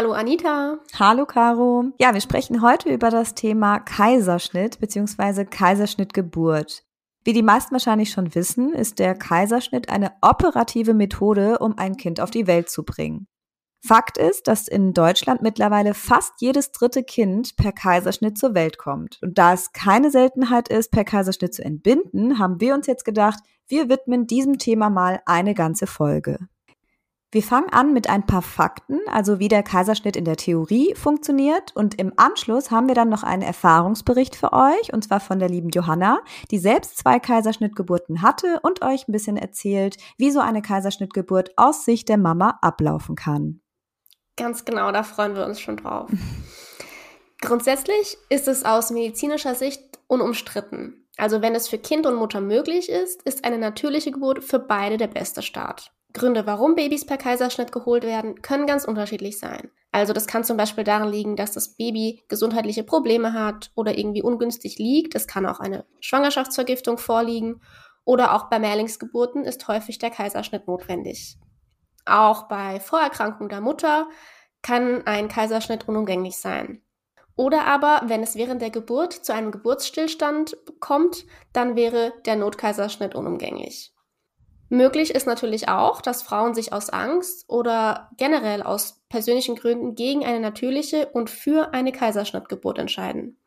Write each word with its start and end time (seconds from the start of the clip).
Hallo 0.00 0.12
Anita. 0.12 0.78
Hallo 0.98 1.26
Caro. 1.26 1.92
Ja, 1.98 2.14
wir 2.14 2.22
sprechen 2.22 2.62
heute 2.62 2.88
über 2.88 3.10
das 3.10 3.34
Thema 3.34 3.80
Kaiserschnitt 3.80 4.80
bzw. 4.80 5.44
Kaiserschnittgeburt. 5.44 6.84
Wie 7.22 7.34
die 7.34 7.42
meisten 7.42 7.72
wahrscheinlich 7.72 8.10
schon 8.10 8.34
wissen, 8.34 8.72
ist 8.72 8.98
der 8.98 9.14
Kaiserschnitt 9.14 9.90
eine 9.90 10.12
operative 10.22 10.94
Methode, 10.94 11.58
um 11.58 11.76
ein 11.76 11.98
Kind 11.98 12.18
auf 12.18 12.30
die 12.30 12.46
Welt 12.46 12.70
zu 12.70 12.82
bringen. 12.82 13.26
Fakt 13.86 14.16
ist, 14.16 14.48
dass 14.48 14.68
in 14.68 14.94
Deutschland 14.94 15.42
mittlerweile 15.42 15.92
fast 15.92 16.32
jedes 16.38 16.72
dritte 16.72 17.02
Kind 17.02 17.56
per 17.56 17.72
Kaiserschnitt 17.72 18.38
zur 18.38 18.54
Welt 18.54 18.78
kommt. 18.78 19.18
Und 19.20 19.36
da 19.36 19.52
es 19.52 19.72
keine 19.72 20.10
Seltenheit 20.10 20.70
ist, 20.70 20.92
per 20.92 21.04
Kaiserschnitt 21.04 21.52
zu 21.52 21.62
entbinden, 21.62 22.38
haben 22.38 22.58
wir 22.58 22.72
uns 22.72 22.86
jetzt 22.86 23.04
gedacht, 23.04 23.40
wir 23.68 23.90
widmen 23.90 24.26
diesem 24.26 24.56
Thema 24.56 24.88
mal 24.88 25.20
eine 25.26 25.52
ganze 25.52 25.86
Folge. 25.86 26.38
Wir 27.32 27.44
fangen 27.44 27.70
an 27.70 27.92
mit 27.92 28.10
ein 28.10 28.26
paar 28.26 28.42
Fakten, 28.42 28.98
also 29.06 29.38
wie 29.38 29.46
der 29.46 29.62
Kaiserschnitt 29.62 30.16
in 30.16 30.24
der 30.24 30.36
Theorie 30.36 30.96
funktioniert. 30.96 31.70
Und 31.76 31.94
im 31.94 32.12
Anschluss 32.16 32.72
haben 32.72 32.88
wir 32.88 32.96
dann 32.96 33.08
noch 33.08 33.22
einen 33.22 33.42
Erfahrungsbericht 33.42 34.34
für 34.34 34.52
euch, 34.52 34.92
und 34.92 35.04
zwar 35.04 35.20
von 35.20 35.38
der 35.38 35.48
lieben 35.48 35.68
Johanna, 35.68 36.22
die 36.50 36.58
selbst 36.58 36.98
zwei 36.98 37.20
Kaiserschnittgeburten 37.20 38.22
hatte 38.22 38.58
und 38.62 38.82
euch 38.82 39.06
ein 39.06 39.12
bisschen 39.12 39.36
erzählt, 39.36 39.96
wie 40.18 40.32
so 40.32 40.40
eine 40.40 40.60
Kaiserschnittgeburt 40.60 41.56
aus 41.56 41.84
Sicht 41.84 42.08
der 42.08 42.18
Mama 42.18 42.58
ablaufen 42.62 43.14
kann. 43.14 43.60
Ganz 44.36 44.64
genau, 44.64 44.90
da 44.90 45.04
freuen 45.04 45.36
wir 45.36 45.46
uns 45.46 45.60
schon 45.60 45.76
drauf. 45.76 46.10
Grundsätzlich 47.40 48.18
ist 48.28 48.48
es 48.48 48.64
aus 48.64 48.90
medizinischer 48.90 49.54
Sicht 49.54 50.00
unumstritten. 50.08 50.99
Also 51.20 51.42
wenn 51.42 51.54
es 51.54 51.68
für 51.68 51.76
Kind 51.76 52.06
und 52.06 52.14
Mutter 52.14 52.40
möglich 52.40 52.88
ist, 52.88 53.22
ist 53.24 53.44
eine 53.44 53.58
natürliche 53.58 54.10
Geburt 54.10 54.42
für 54.42 54.58
beide 54.58 54.96
der 54.96 55.06
beste 55.06 55.42
Start. 55.42 55.92
Gründe, 56.14 56.46
warum 56.46 56.74
Babys 56.74 57.04
per 57.04 57.18
Kaiserschnitt 57.18 57.72
geholt 57.72 58.04
werden, 58.04 58.40
können 58.40 58.66
ganz 58.66 58.86
unterschiedlich 58.86 59.38
sein. 59.38 59.70
Also 59.92 60.14
das 60.14 60.26
kann 60.26 60.44
zum 60.44 60.56
Beispiel 60.56 60.82
daran 60.82 61.10
liegen, 61.10 61.36
dass 61.36 61.52
das 61.52 61.76
Baby 61.76 62.24
gesundheitliche 62.28 62.84
Probleme 62.84 63.34
hat 63.34 63.70
oder 63.74 63.98
irgendwie 63.98 64.22
ungünstig 64.22 64.78
liegt. 64.78 65.14
Es 65.14 65.26
kann 65.26 65.44
auch 65.44 65.60
eine 65.60 65.84
Schwangerschaftsvergiftung 66.00 66.96
vorliegen. 66.96 67.60
Oder 68.06 68.34
auch 68.34 68.48
bei 68.48 68.58
Mehrlingsgeburten 68.58 69.44
ist 69.44 69.68
häufig 69.68 69.98
der 69.98 70.10
Kaiserschnitt 70.10 70.66
notwendig. 70.66 71.36
Auch 72.06 72.48
bei 72.48 72.80
Vorerkrankung 72.80 73.50
der 73.50 73.60
Mutter 73.60 74.08
kann 74.62 75.06
ein 75.06 75.28
Kaiserschnitt 75.28 75.86
unumgänglich 75.86 76.38
sein. 76.38 76.82
Oder 77.40 77.64
aber, 77.64 78.02
wenn 78.04 78.22
es 78.22 78.36
während 78.36 78.60
der 78.60 78.68
Geburt 78.68 79.14
zu 79.14 79.32
einem 79.32 79.50
Geburtsstillstand 79.50 80.58
kommt, 80.78 81.24
dann 81.54 81.74
wäre 81.74 82.12
der 82.26 82.36
Notkaiserschnitt 82.36 83.14
unumgänglich. 83.14 83.94
Möglich 84.68 85.14
ist 85.14 85.26
natürlich 85.26 85.70
auch, 85.70 86.02
dass 86.02 86.22
Frauen 86.22 86.52
sich 86.52 86.74
aus 86.74 86.90
Angst 86.90 87.48
oder 87.48 88.10
generell 88.18 88.62
aus 88.62 89.00
persönlichen 89.08 89.56
Gründen 89.56 89.94
gegen 89.94 90.22
eine 90.22 90.38
natürliche 90.38 91.06
und 91.14 91.30
für 91.30 91.72
eine 91.72 91.92
Kaiserschnittgeburt 91.92 92.76
entscheiden. 92.76 93.38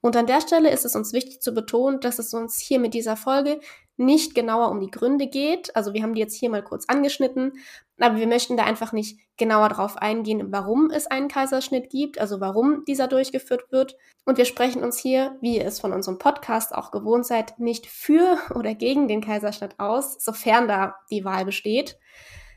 Und 0.00 0.16
an 0.16 0.26
der 0.26 0.40
Stelle 0.40 0.72
ist 0.72 0.84
es 0.84 0.96
uns 0.96 1.12
wichtig 1.12 1.40
zu 1.40 1.54
betonen, 1.54 2.00
dass 2.00 2.18
es 2.18 2.34
uns 2.34 2.60
hier 2.60 2.80
mit 2.80 2.92
dieser 2.92 3.16
Folge 3.16 3.60
nicht 3.96 4.34
genauer 4.34 4.68
um 4.72 4.80
die 4.80 4.90
Gründe 4.90 5.28
geht. 5.28 5.76
Also 5.76 5.94
wir 5.94 6.02
haben 6.02 6.14
die 6.14 6.20
jetzt 6.20 6.34
hier 6.34 6.50
mal 6.50 6.64
kurz 6.64 6.86
angeschnitten, 6.88 7.52
aber 7.98 8.16
wir 8.16 8.26
möchten 8.26 8.56
da 8.56 8.64
einfach 8.64 8.92
nicht 8.92 9.18
genauer 9.36 9.68
darauf 9.68 9.96
eingehen, 9.96 10.52
warum 10.52 10.90
es 10.90 11.06
einen 11.06 11.28
Kaiserschnitt 11.28 11.90
gibt, 11.90 12.20
also 12.20 12.40
warum 12.40 12.84
dieser 12.86 13.08
durchgeführt 13.08 13.70
wird. 13.70 13.96
Und 14.24 14.38
wir 14.38 14.44
sprechen 14.44 14.82
uns 14.82 14.98
hier, 14.98 15.36
wie 15.40 15.56
ihr 15.56 15.64
es 15.64 15.80
von 15.80 15.92
unserem 15.92 16.18
Podcast 16.18 16.74
auch 16.74 16.90
gewohnt 16.90 17.26
seid, 17.26 17.58
nicht 17.58 17.86
für 17.86 18.38
oder 18.54 18.74
gegen 18.74 19.08
den 19.08 19.20
Kaiserschnitt 19.20 19.78
aus, 19.78 20.22
sofern 20.22 20.68
da 20.68 20.94
die 21.10 21.24
Wahl 21.24 21.44
besteht. 21.44 21.98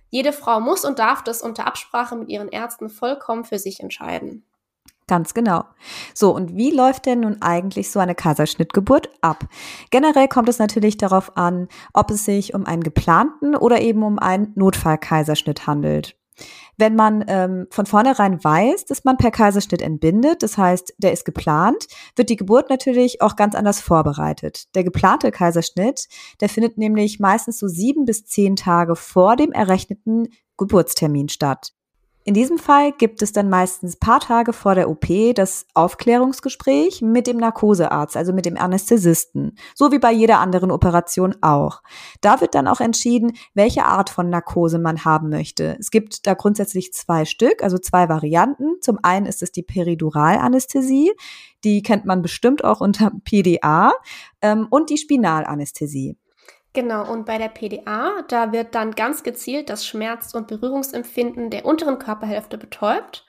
Jede 0.10 0.34
Frau 0.34 0.60
muss 0.60 0.84
und 0.84 1.00
darf 1.00 1.24
das 1.24 1.42
unter 1.42 1.66
Absprache 1.66 2.16
mit 2.16 2.30
ihren 2.30 2.50
Ärzten 2.50 2.90
vollkommen 2.90 3.46
für 3.46 3.60
sich 3.60 3.80
entscheiden. 3.80 4.46
Ganz 5.08 5.34
genau. 5.34 5.66
So, 6.14 6.34
und 6.34 6.56
wie 6.56 6.72
läuft 6.72 7.06
denn 7.06 7.22
nun 7.22 7.42
eigentlich 7.42 7.92
so 7.92 8.00
eine 8.00 8.16
Kaiserschnittgeburt 8.16 9.10
ab? 9.22 9.46
Generell 9.90 10.28
kommt 10.28 10.48
es 10.48 10.60
natürlich 10.60 10.98
darauf 10.98 11.36
an, 11.36 11.68
ob 11.94 12.12
es 12.12 12.26
sich 12.26 12.54
um 12.54 12.66
einen 12.66 12.84
geplanten 12.84 13.56
oder 13.56 13.82
eben 13.82 14.04
um 14.04 14.20
einen 14.20 14.54
Notfallkaiserschnitt 14.56 15.68
handelt. 15.68 16.16
Wenn 16.78 16.96
man 16.96 17.24
ähm, 17.28 17.68
von 17.70 17.86
vornherein 17.86 18.44
weiß, 18.44 18.86
dass 18.86 19.04
man 19.04 19.18
per 19.18 19.32
Kaiserschnitt 19.32 19.82
entbindet, 19.82 20.42
das 20.42 20.58
heißt, 20.58 20.96
der 20.98 21.12
ist 21.12 21.26
geplant, 21.26 21.88
wird 22.16 22.30
die 22.30 22.38
Geburt 22.38 22.70
natürlich 22.70 23.22
auch 23.22 23.36
ganz 23.36 23.54
anders 23.54 23.82
vorbereitet. 23.82 24.74
Der 24.76 24.84
geplante 24.84 25.32
Kaiserschnitt, 25.32 26.08
der 26.40 26.50
findet 26.50 26.78
nämlich 26.78 27.20
meistens 27.20 27.60
so 27.60 27.68
sieben 27.68 28.06
bis 28.06 28.26
zehn 28.26 28.56
Tage 28.56 28.96
vor 28.96 29.36
dem 29.36 29.52
errechneten 29.52 30.30
Geburtstermin 30.58 31.30
statt. 31.30 31.74
In 32.24 32.36
diesem 32.36 32.60
Fall 32.60 32.92
gibt 32.92 33.24
es 33.24 33.32
dann 33.32 33.50
meistens 33.50 33.96
paar 33.96 34.20
Tage 34.20 34.54
vor 34.54 34.76
der 34.76 34.92
OP 34.92 35.08
das 35.34 35.66
Aufklärungsgespräch 35.74 37.02
mit 37.02 37.26
dem 37.26 37.38
Narkosearzt, 37.38 38.16
also 38.16 38.32
mit 38.32 38.46
dem 38.46 38.58
Anästhesisten, 38.58 39.58
so 39.74 39.92
wie 39.92 39.98
bei 39.98 40.12
jeder 40.12 40.38
anderen 40.38 40.70
Operation 40.70 41.36
auch. 41.42 41.82
Da 42.22 42.40
wird 42.40 42.54
dann 42.54 42.68
auch 42.68 42.80
entschieden, 42.80 43.34
welche 43.56 43.86
Art 43.86 44.12
von 44.12 44.30
Narkose 44.30 44.78
man 44.78 45.04
haben 45.04 45.30
möchte. 45.30 45.76
Es 45.80 45.90
gibt 45.90 46.28
da 46.28 46.36
grundsätzlich 46.36 46.94
zwei 46.94 47.26
Stück, 47.26 47.64
also 47.64 47.80
zwei 47.80 48.08
Varianten. 48.08 48.76
Zum 48.82 49.00
einen 49.02 49.26
ist 49.26 49.42
es 49.42 49.52
die 49.52 49.64
Periduralanästhesie, 49.64 51.12
die 51.64 51.82
kennt 51.82 52.06
man 52.06 52.22
bestimmt 52.22 52.64
auch 52.64 52.82
unter 52.82 53.12
PDA, 53.24 53.94
ähm, 54.42 54.68
und 54.70 54.92
die 54.92 54.98
Spinalanästhesie. 54.98 56.18
Genau, 56.74 57.12
und 57.12 57.26
bei 57.26 57.38
der 57.38 57.50
PDA, 57.50 58.24
da 58.28 58.52
wird 58.54 58.76
dann 58.76 58.92
ganz 58.92 59.24
gezielt 59.24 59.70
das 59.70 59.86
Schmerz- 59.86 60.34
und 60.34 60.48
Berührungsempfinden 60.48 61.50
der 61.50 61.66
unteren 61.66 62.00
Körperhälfte 62.00 62.58
betäubt 62.58 63.26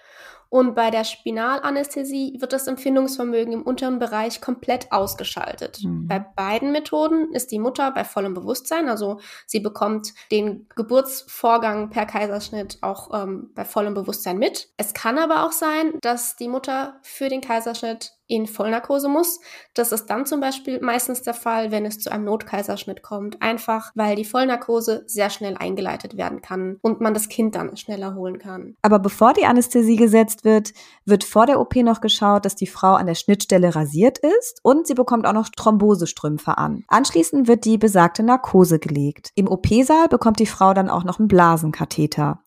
und 0.53 0.75
bei 0.75 0.91
der 0.91 1.05
Spinalanästhesie 1.05 2.37
wird 2.39 2.53
das 2.53 2.67
Empfindungsvermögen 2.67 3.55
im 3.55 3.63
unteren 3.63 3.99
Bereich 3.99 4.43
komplett 4.43 4.93
ausgeschaltet. 4.93 5.81
Mhm. 5.83 6.09
Bei 6.09 6.19
beiden 6.19 6.73
Methoden 6.73 7.33
ist 7.33 7.53
die 7.53 7.59
Mutter 7.59 7.91
bei 7.91 8.05
vollem 8.05 8.35
Bewusstsein, 8.35 8.91
also 8.91 9.19
sie 9.47 9.61
bekommt 9.61 10.13
den 10.31 10.69
Geburtsvorgang 10.77 11.89
per 11.89 12.05
Kaiserschnitt 12.05 12.77
auch 12.83 13.15
ähm, 13.15 13.49
bei 13.55 13.65
vollem 13.65 13.95
Bewusstsein 13.95 14.37
mit. 14.37 14.69
Es 14.77 14.93
kann 14.93 15.17
aber 15.17 15.47
auch 15.47 15.53
sein, 15.53 15.95
dass 16.03 16.37
die 16.37 16.49
Mutter 16.49 17.01
für 17.01 17.31
den 17.31 17.41
Kaiserschnitt 17.41 18.13
in 18.33 18.47
Vollnarkose 18.47 19.09
muss. 19.09 19.41
Das 19.75 19.93
ist 19.93 20.07
dann 20.07 20.25
zum 20.25 20.41
Beispiel 20.41 20.81
meistens 20.81 21.21
der 21.21 21.35
Fall, 21.35 21.71
wenn 21.71 21.85
es 21.85 21.99
zu 21.99 22.11
einem 22.11 22.25
Notkaiserschnitt 22.25 23.03
kommt. 23.03 23.43
Einfach, 23.43 23.93
weil 23.95 24.17
die 24.17 24.25
Vollnarkose 24.25 25.05
sehr 25.07 25.29
schnell 25.29 25.57
eingeleitet 25.59 26.17
werden 26.17 26.41
kann 26.41 26.79
und 26.81 27.03
man 27.03 27.13
das 27.13 27.29
Kind 27.29 27.55
dann 27.55 27.77
schneller 27.77 28.15
holen 28.15 28.39
kann. 28.39 28.75
Aber 28.81 28.99
bevor 28.99 29.35
die 29.35 29.45
Anästhesie 29.45 29.97
gesetzt 29.97 30.45
wird, 30.45 30.73
wird 31.05 31.25
vor 31.25 31.45
der 31.45 31.61
OP 31.61 31.77
noch 31.77 32.01
geschaut, 32.01 32.47
dass 32.47 32.57
die 32.57 32.67
Frau 32.67 32.95
an 32.95 33.07
der 33.07 33.15
Schnittstelle 33.15 33.75
rasiert 33.75 34.19
ist 34.19 34.61
und 34.63 34.87
sie 34.87 34.95
bekommt 34.95 35.27
auch 35.27 35.35
noch 35.35 35.51
Thrombosestrümpfe 35.51 36.57
an. 36.57 36.85
Anschließend 36.89 37.49
wird 37.49 37.67
die 37.67 37.77
besagte 37.77 38.23
Narkose 38.23 38.79
gelegt. 38.79 39.31
Im 39.35 39.47
OP-Saal 39.47 40.09
bekommt 40.09 40.39
die 40.41 40.47
Frau 40.47 40.73
dann 40.73 40.89
auch 40.89 41.05
noch 41.05 41.19
einen 41.19 41.29
Blasenkatheter. 41.29 42.43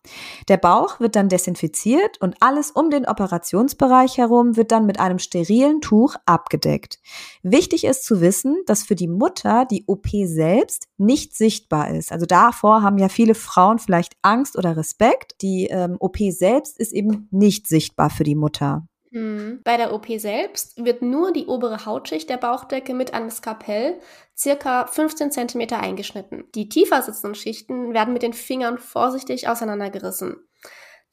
Der 0.48 0.56
Bauch 0.56 0.98
wird 0.98 1.14
dann 1.14 1.28
desinfiziert 1.28 2.20
und 2.20 2.34
alles 2.40 2.72
um 2.72 2.90
den 2.90 3.06
Operationsbereich 3.06 4.18
herum 4.18 4.56
wird 4.56 4.72
dann 4.72 4.86
mit 4.86 4.98
einem 4.98 5.20
sterilen 5.20 5.75
Tuch 5.80 6.16
abgedeckt. 6.26 6.98
Wichtig 7.42 7.84
ist 7.84 8.04
zu 8.04 8.20
wissen, 8.20 8.62
dass 8.66 8.82
für 8.82 8.94
die 8.94 9.08
Mutter 9.08 9.64
die 9.64 9.84
OP 9.86 10.08
selbst 10.24 10.88
nicht 10.96 11.36
sichtbar 11.36 11.90
ist. 11.90 12.12
Also 12.12 12.26
davor 12.26 12.82
haben 12.82 12.98
ja 12.98 13.08
viele 13.08 13.34
Frauen 13.34 13.78
vielleicht 13.78 14.14
Angst 14.22 14.56
oder 14.56 14.76
Respekt. 14.76 15.42
Die 15.42 15.66
ähm, 15.66 15.96
OP 16.00 16.18
selbst 16.30 16.78
ist 16.78 16.92
eben 16.92 17.28
nicht 17.30 17.66
sichtbar 17.66 18.10
für 18.10 18.24
die 18.24 18.34
Mutter. 18.34 18.86
Hm. 19.12 19.60
Bei 19.64 19.76
der 19.76 19.94
OP 19.94 20.06
selbst 20.18 20.84
wird 20.84 21.00
nur 21.00 21.32
die 21.32 21.46
obere 21.46 21.86
Hautschicht 21.86 22.28
der 22.28 22.36
Bauchdecke 22.36 22.92
mit 22.92 23.14
einem 23.14 23.30
Skalpell 23.30 23.98
circa 24.36 24.86
15 24.86 25.30
cm 25.30 25.72
eingeschnitten. 25.72 26.44
Die 26.54 26.68
tiefer 26.68 27.00
sitzenden 27.00 27.34
Schichten 27.34 27.94
werden 27.94 28.12
mit 28.12 28.22
den 28.22 28.34
Fingern 28.34 28.78
vorsichtig 28.78 29.48
auseinandergerissen. 29.48 30.36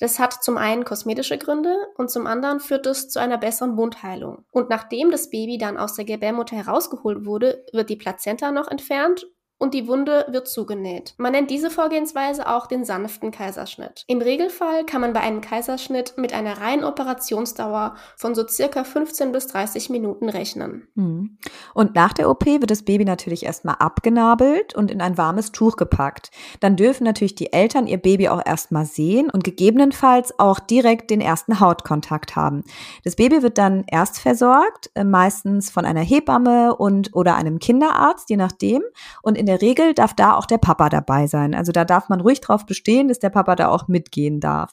Das 0.03 0.19
hat 0.19 0.43
zum 0.43 0.57
einen 0.57 0.83
kosmetische 0.83 1.37
Gründe 1.37 1.73
und 1.95 2.11
zum 2.11 2.27
anderen 2.27 2.59
führt 2.59 2.85
es 2.87 3.07
zu 3.07 3.19
einer 3.19 3.37
besseren 3.37 3.77
Wundheilung. 3.77 4.43
Und 4.51 4.69
nachdem 4.69 5.11
das 5.11 5.29
Baby 5.29 5.57
dann 5.57 5.77
aus 5.77 5.93
der 5.93 6.03
Gebärmutter 6.03 6.57
herausgeholt 6.57 7.25
wurde, 7.25 7.65
wird 7.71 7.89
die 7.89 7.95
Plazenta 7.95 8.51
noch 8.51 8.67
entfernt 8.67 9.25
und 9.63 9.73
die 9.73 9.87
Wunde 9.87 10.25
wird 10.29 10.49
zugenäht. 10.49 11.13
Man 11.17 11.31
nennt 11.31 11.49
diese 11.49 11.69
Vorgehensweise 11.69 12.49
auch 12.49 12.67
den 12.67 12.83
sanften 12.83 13.31
Kaiserschnitt. 13.31 14.03
Im 14.07 14.21
Regelfall 14.21 14.85
kann 14.85 14.99
man 14.99 15.13
bei 15.13 15.21
einem 15.21 15.39
Kaiserschnitt 15.39 16.15
mit 16.17 16.33
einer 16.33 16.59
reinen 16.59 16.83
Operationsdauer 16.83 17.95
von 18.17 18.35
so 18.35 18.45
circa 18.45 18.83
15 18.83 19.31
bis 19.31 19.47
30 19.47 19.89
Minuten 19.89 20.27
rechnen. 20.27 20.89
Hm. 20.97 21.37
Und 21.73 21.95
nach 21.95 22.11
der 22.11 22.29
OP 22.29 22.45
wird 22.45 22.71
das 22.71 22.83
Baby 22.83 23.05
natürlich 23.05 23.45
erstmal 23.45 23.75
abgenabelt 23.79 24.75
und 24.75 24.91
in 24.91 24.99
ein 24.99 25.17
warmes 25.17 25.53
Tuch 25.53 25.77
gepackt. 25.77 26.31
Dann 26.59 26.75
dürfen 26.75 27.05
natürlich 27.05 27.35
die 27.35 27.53
Eltern 27.53 27.87
ihr 27.87 27.99
Baby 27.99 28.27
auch 28.27 28.45
erstmal 28.45 28.85
sehen 28.85 29.29
und 29.29 29.45
gegebenenfalls 29.45 30.37
auch 30.39 30.59
direkt 30.59 31.09
den 31.09 31.21
ersten 31.21 31.61
Hautkontakt 31.61 32.35
haben. 32.35 32.65
Das 33.05 33.15
Baby 33.15 33.41
wird 33.41 33.57
dann 33.57 33.85
erst 33.87 34.19
versorgt, 34.19 34.91
äh, 34.95 35.05
meistens 35.05 35.69
von 35.69 35.85
einer 35.85 36.01
Hebamme 36.01 36.75
und 36.75 37.15
oder 37.15 37.35
einem 37.35 37.59
Kinderarzt, 37.59 38.29
je 38.29 38.35
nachdem. 38.35 38.81
Und 39.21 39.37
in 39.37 39.45
der 39.45 39.52
Regel 39.61 39.93
darf 39.93 40.13
da 40.13 40.35
auch 40.35 40.45
der 40.45 40.57
Papa 40.57 40.89
dabei 40.89 41.27
sein. 41.27 41.53
Also 41.53 41.71
da 41.71 41.85
darf 41.85 42.09
man 42.09 42.21
ruhig 42.21 42.41
drauf 42.41 42.65
bestehen, 42.65 43.07
dass 43.07 43.19
der 43.19 43.29
Papa 43.29 43.55
da 43.55 43.69
auch 43.69 43.87
mitgehen 43.87 44.39
darf. 44.39 44.71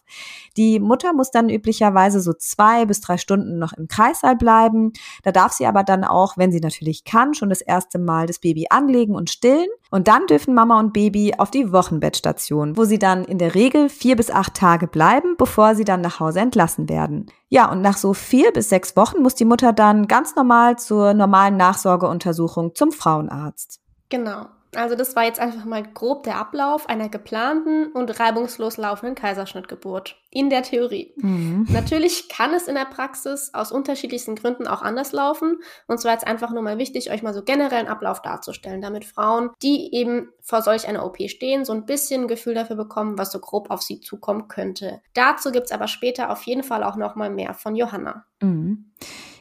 Die 0.57 0.81
Mutter 0.81 1.13
muss 1.13 1.31
dann 1.31 1.49
üblicherweise 1.49 2.21
so 2.21 2.33
zwei 2.33 2.87
bis 2.87 3.01
drei 3.01 3.17
Stunden 3.17 3.59
noch 3.59 3.73
im 3.73 3.89
Kreissaal 3.89 4.37
bleiben. 4.37 4.93
Da 5.23 5.33
darf 5.33 5.53
sie 5.53 5.67
aber 5.67 5.85
dann 5.85 6.05
auch, 6.05 6.37
wenn 6.37 6.53
sie 6.53 6.61
natürlich 6.61 7.05
kann, 7.05 7.35
schon 7.35 7.49
das 7.49 7.61
erste 7.61 7.99
Mal 7.99 8.27
das 8.27 8.39
Baby 8.39 8.67
anlegen 8.71 9.15
und 9.15 9.31
stillen. 9.31 9.69
Und 9.91 10.07
dann 10.07 10.27
dürfen 10.27 10.55
Mama 10.55 10.79
und 10.79 10.93
Baby 10.93 11.35
auf 11.37 11.51
die 11.51 11.73
Wochenbettstation, 11.73 12.77
wo 12.77 12.85
sie 12.85 12.99
dann 12.99 13.25
in 13.25 13.39
der 13.39 13.55
Regel 13.55 13.89
vier 13.89 14.15
bis 14.17 14.31
acht 14.31 14.55
Tage 14.55 14.87
bleiben, 14.87 15.35
bevor 15.37 15.75
sie 15.75 15.85
dann 15.85 16.01
nach 16.01 16.21
Hause 16.21 16.41
entlassen 16.41 16.89
werden. 16.89 17.27
Ja, 17.49 17.71
und 17.71 17.83
nach 17.83 17.97
so 17.97 18.15
vier 18.15 18.53
bis 18.53 18.69
sechs 18.69 18.97
Wochen 18.97 19.21
muss 19.21 19.35
die 19.35 19.45
Mutter 19.45 19.73
dann 19.73 20.07
ganz 20.07 20.37
normal 20.37 20.79
zur 20.79 21.15
normalen 21.15 21.57
Nachsorgeuntersuchung 21.57 22.75
zum 22.77 22.93
Frauenarzt. 22.93 23.81
Genau. 24.09 24.47
Also 24.75 24.95
das 24.95 25.17
war 25.17 25.25
jetzt 25.25 25.41
einfach 25.41 25.65
mal 25.65 25.83
grob 25.83 26.23
der 26.23 26.37
Ablauf 26.37 26.89
einer 26.89 27.09
geplanten 27.09 27.87
und 27.93 28.21
reibungslos 28.21 28.77
laufenden 28.77 29.17
Kaiserschnittgeburt. 29.17 30.17
In 30.33 30.49
der 30.49 30.63
Theorie. 30.63 31.13
Mhm. 31.17 31.67
Natürlich 31.71 32.29
kann 32.29 32.55
es 32.55 32.69
in 32.69 32.77
der 32.77 32.85
Praxis 32.85 33.53
aus 33.53 33.73
unterschiedlichsten 33.73 34.37
Gründen 34.37 34.69
auch 34.69 34.81
anders 34.81 35.11
laufen. 35.11 35.59
Und 35.89 35.99
zwar 35.99 36.13
jetzt 36.13 36.27
einfach 36.27 36.53
nur 36.53 36.63
mal 36.63 36.79
wichtig, 36.79 37.11
euch 37.11 37.25
mal 37.25 37.35
so 37.35 37.43
generell 37.43 37.81
einen 37.81 37.89
Ablauf 37.89 38.23
darzustellen, 38.23 38.81
damit 38.81 39.05
Frauen, 39.05 39.51
die 39.61 39.93
eben 39.93 40.29
vor 40.41 40.63
solch 40.63 40.87
einer 40.87 41.05
OP 41.05 41.19
stehen, 41.29 41.65
so 41.65 41.73
ein 41.73 41.85
bisschen 41.85 42.23
ein 42.23 42.29
Gefühl 42.29 42.55
dafür 42.55 42.77
bekommen, 42.77 43.19
was 43.19 43.33
so 43.33 43.41
grob 43.41 43.71
auf 43.71 43.83
sie 43.83 44.01
zukommen 44.01 44.47
könnte. 44.47 45.01
Dazu 45.15 45.51
gibt's 45.51 45.73
aber 45.73 45.89
später 45.89 46.31
auf 46.31 46.45
jeden 46.45 46.63
Fall 46.63 46.85
auch 46.85 46.97
noch 46.97 47.17
mal 47.17 47.31
mehr 47.31 47.55
von 47.55 47.75
Johanna. 47.75 48.25
Mhm. 48.41 48.93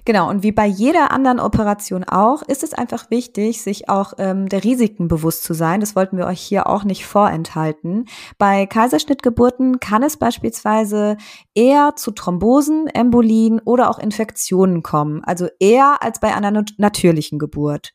Genau, 0.10 0.28
und 0.28 0.42
wie 0.42 0.52
bei 0.52 0.66
jeder 0.66 1.12
anderen 1.12 1.40
Operation 1.40 2.04
auch, 2.04 2.42
ist 2.42 2.64
es 2.64 2.74
einfach 2.74 3.12
wichtig, 3.12 3.62
sich 3.62 3.90
auch 3.90 4.14
ähm, 4.18 4.50
der 4.50 4.64
Risiken 4.64 5.08
bewusst 5.08 5.44
zu 5.44 5.54
sein. 5.54 5.82
Das 5.82 5.96
wollten 5.96 6.18
wir 6.18 6.26
euch 6.26 6.42
hier 6.42 6.66
auch 6.66 6.84
nicht 6.84 7.06
vorenthalten. 7.06 8.06
Bei 8.40 8.66
Kaiserschnittgeburten 8.66 9.80
kann 9.80 10.02
es 10.02 10.18
beispielsweise 10.18 11.16
eher 11.54 11.96
zu 11.96 12.10
Thrombosen, 12.10 12.88
Embolien 12.88 13.60
oder 13.60 13.88
auch 13.88 14.00
Infektionen 14.00 14.82
kommen. 14.82 15.24
Also 15.24 15.48
eher 15.60 16.02
als 16.02 16.20
bei 16.20 16.34
einer 16.34 16.64
natürlichen 16.80 17.38
Geburt. 17.38 17.94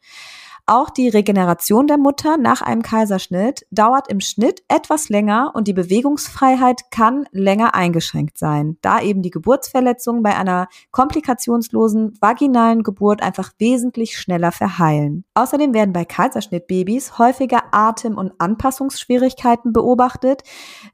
Auch 0.66 0.88
die 0.88 1.10
Regeneration 1.10 1.86
der 1.86 1.98
Mutter 1.98 2.38
nach 2.38 2.62
einem 2.62 2.80
Kaiserschnitt 2.80 3.66
dauert 3.70 4.10
im 4.10 4.20
Schnitt 4.20 4.62
etwas 4.68 5.10
länger 5.10 5.52
und 5.54 5.68
die 5.68 5.74
Bewegungsfreiheit 5.74 6.90
kann 6.90 7.26
länger 7.32 7.74
eingeschränkt 7.74 8.38
sein, 8.38 8.78
da 8.80 9.02
eben 9.02 9.20
die 9.20 9.28
Geburtsverletzungen 9.28 10.22
bei 10.22 10.34
einer 10.34 10.68
komplikationslosen 10.90 12.16
vaginalen 12.18 12.82
Geburt 12.82 13.22
einfach 13.22 13.52
wesentlich 13.58 14.16
schneller 14.16 14.52
verheilen. 14.52 15.26
Außerdem 15.34 15.74
werden 15.74 15.92
bei 15.92 16.06
Kaiserschnittbabys 16.06 17.18
häufiger 17.18 17.64
Atem- 17.72 18.16
und 18.16 18.32
Anpassungsschwierigkeiten 18.38 19.74
beobachtet, 19.74 20.44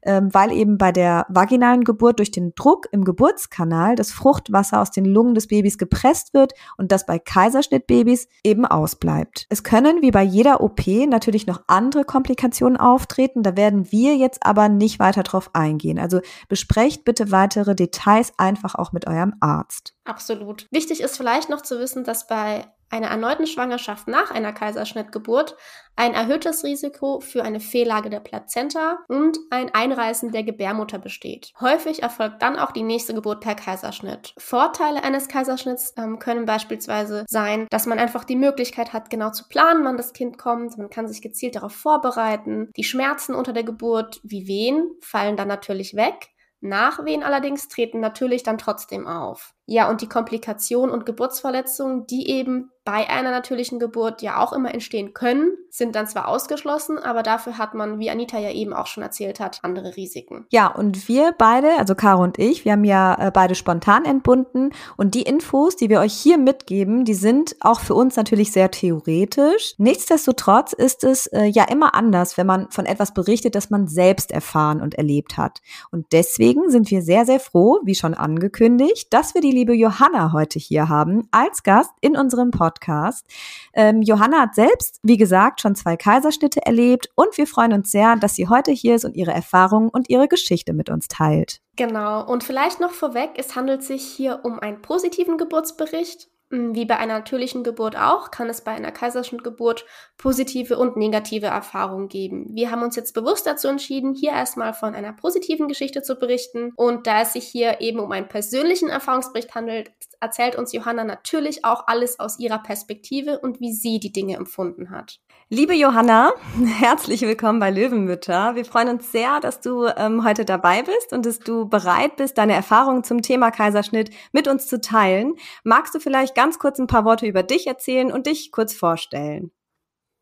ähm, 0.03 0.33
weil 0.33 0.51
eben 0.51 0.77
bei 0.77 0.91
der 0.91 1.25
vaginalen 1.29 1.85
Geburt 1.85 2.19
durch 2.19 2.31
den 2.31 2.51
Druck 2.55 2.89
im 2.91 3.05
Geburtskanal 3.05 3.95
das 3.95 4.11
Fruchtwasser 4.11 4.81
aus 4.81 4.91
den 4.91 5.05
Lungen 5.05 5.33
des 5.33 5.47
Babys 5.47 5.77
gepresst 5.77 6.33
wird 6.33 6.51
und 6.75 6.91
das 6.91 7.05
bei 7.05 7.19
Kaiserschnittbabys 7.19 8.27
eben 8.43 8.65
ausbleibt. 8.65 9.45
Es 9.47 9.60
können 9.63 10.01
wie 10.01 10.11
bei 10.11 10.23
jeder 10.23 10.61
OP 10.61 10.85
natürlich 10.87 11.47
noch 11.47 11.61
andere 11.67 12.03
Komplikationen 12.03 12.77
auftreten. 12.77 13.43
Da 13.43 13.55
werden 13.55 13.91
wir 13.91 14.15
jetzt 14.15 14.45
aber 14.45 14.69
nicht 14.69 14.99
weiter 14.99 15.23
drauf 15.23 15.51
eingehen. 15.53 15.99
Also 15.99 16.21
besprecht 16.49 17.05
bitte 17.05 17.31
weitere 17.31 17.75
Details 17.75 18.33
einfach 18.37 18.75
auch 18.75 18.91
mit 18.91 19.07
eurem 19.07 19.33
Arzt. 19.39 19.93
Absolut. 20.05 20.67
Wichtig 20.71 21.01
ist 21.01 21.17
vielleicht 21.17 21.49
noch 21.49 21.61
zu 21.61 21.79
wissen, 21.79 22.03
dass 22.03 22.27
bei 22.27 22.65
einer 22.91 23.07
erneuten 23.07 23.47
Schwangerschaft 23.47 24.07
nach 24.07 24.31
einer 24.31 24.53
Kaiserschnittgeburt 24.53 25.55
ein 25.95 26.13
erhöhtes 26.13 26.63
Risiko 26.63 27.19
für 27.19 27.43
eine 27.43 27.59
Fehllage 27.59 28.09
der 28.09 28.19
Plazenta 28.19 28.99
und 29.07 29.37
ein 29.49 29.73
Einreißen 29.73 30.31
der 30.31 30.43
Gebärmutter 30.43 30.99
besteht. 30.99 31.51
Häufig 31.59 32.03
erfolgt 32.03 32.41
dann 32.41 32.57
auch 32.57 32.71
die 32.71 32.83
nächste 32.83 33.13
Geburt 33.13 33.41
per 33.41 33.55
Kaiserschnitt. 33.55 34.33
Vorteile 34.37 35.03
eines 35.03 35.27
Kaiserschnitts 35.27 35.93
ähm, 35.97 36.19
können 36.19 36.45
beispielsweise 36.45 37.25
sein, 37.27 37.67
dass 37.69 37.85
man 37.85 37.99
einfach 37.99 38.23
die 38.23 38.35
Möglichkeit 38.35 38.93
hat, 38.93 39.09
genau 39.09 39.31
zu 39.31 39.47
planen, 39.47 39.85
wann 39.85 39.97
das 39.97 40.13
Kind 40.13 40.37
kommt. 40.37 40.77
Man 40.77 40.89
kann 40.89 41.07
sich 41.07 41.21
gezielt 41.21 41.55
darauf 41.55 41.73
vorbereiten. 41.73 42.69
Die 42.75 42.83
Schmerzen 42.83 43.35
unter 43.35 43.53
der 43.53 43.63
Geburt 43.63 44.19
wie 44.23 44.47
Wehen 44.47 44.91
fallen 45.01 45.37
dann 45.37 45.47
natürlich 45.47 45.95
weg. 45.95 46.29
Nachwehen 46.61 47.23
allerdings 47.23 47.67
treten 47.67 47.99
natürlich 47.99 48.43
dann 48.43 48.59
trotzdem 48.59 49.07
auf. 49.07 49.55
Ja, 49.65 49.89
und 49.89 50.01
die 50.01 50.09
Komplikationen 50.09 50.93
und 50.93 51.05
Geburtsverletzungen, 51.05 52.07
die 52.07 52.29
eben 52.29 52.71
bei 52.83 53.07
einer 53.09 53.29
natürlichen 53.29 53.77
Geburt 53.79 54.23
ja 54.23 54.39
auch 54.39 54.53
immer 54.53 54.73
entstehen 54.73 55.13
können, 55.13 55.51
sind 55.69 55.95
dann 55.95 56.07
zwar 56.07 56.27
ausgeschlossen, 56.27 56.97
aber 56.97 57.21
dafür 57.21 57.59
hat 57.59 57.75
man, 57.75 57.99
wie 57.99 58.09
Anita 58.09 58.39
ja 58.39 58.49
eben 58.49 58.73
auch 58.73 58.87
schon 58.87 59.03
erzählt 59.03 59.39
hat, 59.39 59.59
andere 59.61 59.95
Risiken. 59.95 60.47
Ja, 60.49 60.67
und 60.67 61.07
wir 61.07 61.33
beide, 61.37 61.77
also 61.77 61.93
Caro 61.93 62.23
und 62.23 62.39
ich, 62.39 62.65
wir 62.65 62.71
haben 62.71 62.83
ja 62.83 63.27
äh, 63.27 63.31
beide 63.31 63.53
spontan 63.53 64.03
entbunden 64.03 64.71
und 64.97 65.13
die 65.13 65.21
Infos, 65.21 65.75
die 65.75 65.89
wir 65.89 65.99
euch 65.99 66.13
hier 66.13 66.39
mitgeben, 66.39 67.05
die 67.05 67.13
sind 67.13 67.55
auch 67.61 67.81
für 67.81 67.93
uns 67.93 68.15
natürlich 68.15 68.51
sehr 68.51 68.71
theoretisch. 68.71 69.75
Nichtsdestotrotz 69.77 70.73
ist 70.73 71.03
es 71.03 71.27
äh, 71.27 71.45
ja 71.45 71.65
immer 71.65 71.93
anders, 71.93 72.35
wenn 72.35 72.47
man 72.47 72.71
von 72.71 72.87
etwas 72.87 73.13
berichtet, 73.13 73.53
das 73.53 73.69
man 73.69 73.87
selbst 73.87 74.31
erfahren 74.31 74.81
und 74.81 74.95
erlebt 74.95 75.37
hat. 75.37 75.61
Und 75.91 76.07
deswegen 76.11 76.71
sind 76.71 76.89
wir 76.89 77.03
sehr, 77.03 77.25
sehr 77.25 77.39
froh, 77.39 77.79
wie 77.83 77.95
schon 77.95 78.15
angekündigt, 78.15 79.13
dass 79.13 79.35
wir 79.35 79.41
die 79.41 79.50
liebe 79.51 79.73
Johanna 79.73 80.33
heute 80.33 80.57
hier 80.57 80.89
haben 80.89 81.27
als 81.31 81.63
Gast 81.63 81.91
in 82.01 82.17
unserem 82.17 82.51
Podcast. 82.51 83.25
Ähm, 83.73 84.01
Johanna 84.01 84.41
hat 84.41 84.55
selbst, 84.55 84.99
wie 85.03 85.17
gesagt, 85.17 85.61
schon 85.61 85.75
zwei 85.75 85.97
Kaiserschnitte 85.97 86.65
erlebt 86.65 87.09
und 87.15 87.37
wir 87.37 87.47
freuen 87.47 87.73
uns 87.73 87.91
sehr, 87.91 88.15
dass 88.15 88.35
sie 88.35 88.47
heute 88.47 88.71
hier 88.71 88.95
ist 88.95 89.05
und 89.05 89.15
ihre 89.15 89.31
Erfahrungen 89.31 89.89
und 89.89 90.09
ihre 90.09 90.27
Geschichte 90.27 90.73
mit 90.73 90.89
uns 90.89 91.07
teilt. 91.07 91.61
Genau. 91.75 92.25
Und 92.25 92.43
vielleicht 92.43 92.79
noch 92.79 92.91
vorweg, 92.91 93.31
es 93.35 93.55
handelt 93.55 93.83
sich 93.83 94.03
hier 94.03 94.41
um 94.43 94.59
einen 94.59 94.81
positiven 94.81 95.37
Geburtsbericht 95.37 96.29
wie 96.51 96.85
bei 96.85 96.97
einer 96.97 97.19
natürlichen 97.19 97.63
Geburt 97.63 97.97
auch, 97.97 98.31
kann 98.31 98.49
es 98.49 98.61
bei 98.61 98.71
einer 98.71 98.91
Kaiserschnittgeburt 98.91 99.85
positive 100.17 100.77
und 100.77 100.97
negative 100.97 101.47
Erfahrungen 101.47 102.09
geben. 102.09 102.47
Wir 102.51 102.71
haben 102.71 102.83
uns 102.83 102.95
jetzt 102.95 103.13
bewusst 103.13 103.47
dazu 103.47 103.67
entschieden, 103.67 104.13
hier 104.13 104.31
erstmal 104.31 104.73
von 104.73 104.93
einer 104.93 105.13
positiven 105.13 105.67
Geschichte 105.67 106.01
zu 106.01 106.15
berichten. 106.15 106.73
Und 106.75 107.07
da 107.07 107.21
es 107.21 107.33
sich 107.33 107.45
hier 107.45 107.81
eben 107.81 107.99
um 107.99 108.11
einen 108.11 108.27
persönlichen 108.27 108.89
Erfahrungsbericht 108.89 109.55
handelt, 109.55 109.91
erzählt 110.19 110.55
uns 110.55 110.73
Johanna 110.73 111.03
natürlich 111.03 111.65
auch 111.65 111.87
alles 111.87 112.19
aus 112.19 112.37
ihrer 112.39 112.59
Perspektive 112.59 113.39
und 113.39 113.59
wie 113.59 113.73
sie 113.73 113.99
die 113.99 114.11
Dinge 114.11 114.35
empfunden 114.35 114.91
hat. 114.91 115.19
Liebe 115.53 115.73
Johanna, 115.73 116.31
herzlich 116.79 117.21
willkommen 117.23 117.59
bei 117.59 117.71
Löwenmütter. 117.71 118.55
Wir 118.55 118.63
freuen 118.63 118.87
uns 118.87 119.11
sehr, 119.11 119.41
dass 119.41 119.59
du 119.59 119.85
ähm, 119.97 120.23
heute 120.23 120.45
dabei 120.45 120.81
bist 120.81 121.11
und 121.11 121.25
dass 121.25 121.39
du 121.39 121.67
bereit 121.67 122.15
bist, 122.15 122.37
deine 122.37 122.53
Erfahrungen 122.53 123.03
zum 123.03 123.21
Thema 123.21 123.51
Kaiserschnitt 123.51 124.11
mit 124.31 124.47
uns 124.47 124.67
zu 124.67 124.79
teilen. 124.79 125.33
Magst 125.65 125.93
du 125.93 125.99
vielleicht 125.99 126.35
ganz 126.41 126.57
kurz 126.57 126.79
ein 126.79 126.87
paar 126.87 127.05
Worte 127.05 127.27
über 127.27 127.43
dich 127.43 127.67
erzählen 127.67 128.11
und 128.11 128.25
dich 128.25 128.51
kurz 128.51 128.73
vorstellen? 128.73 129.51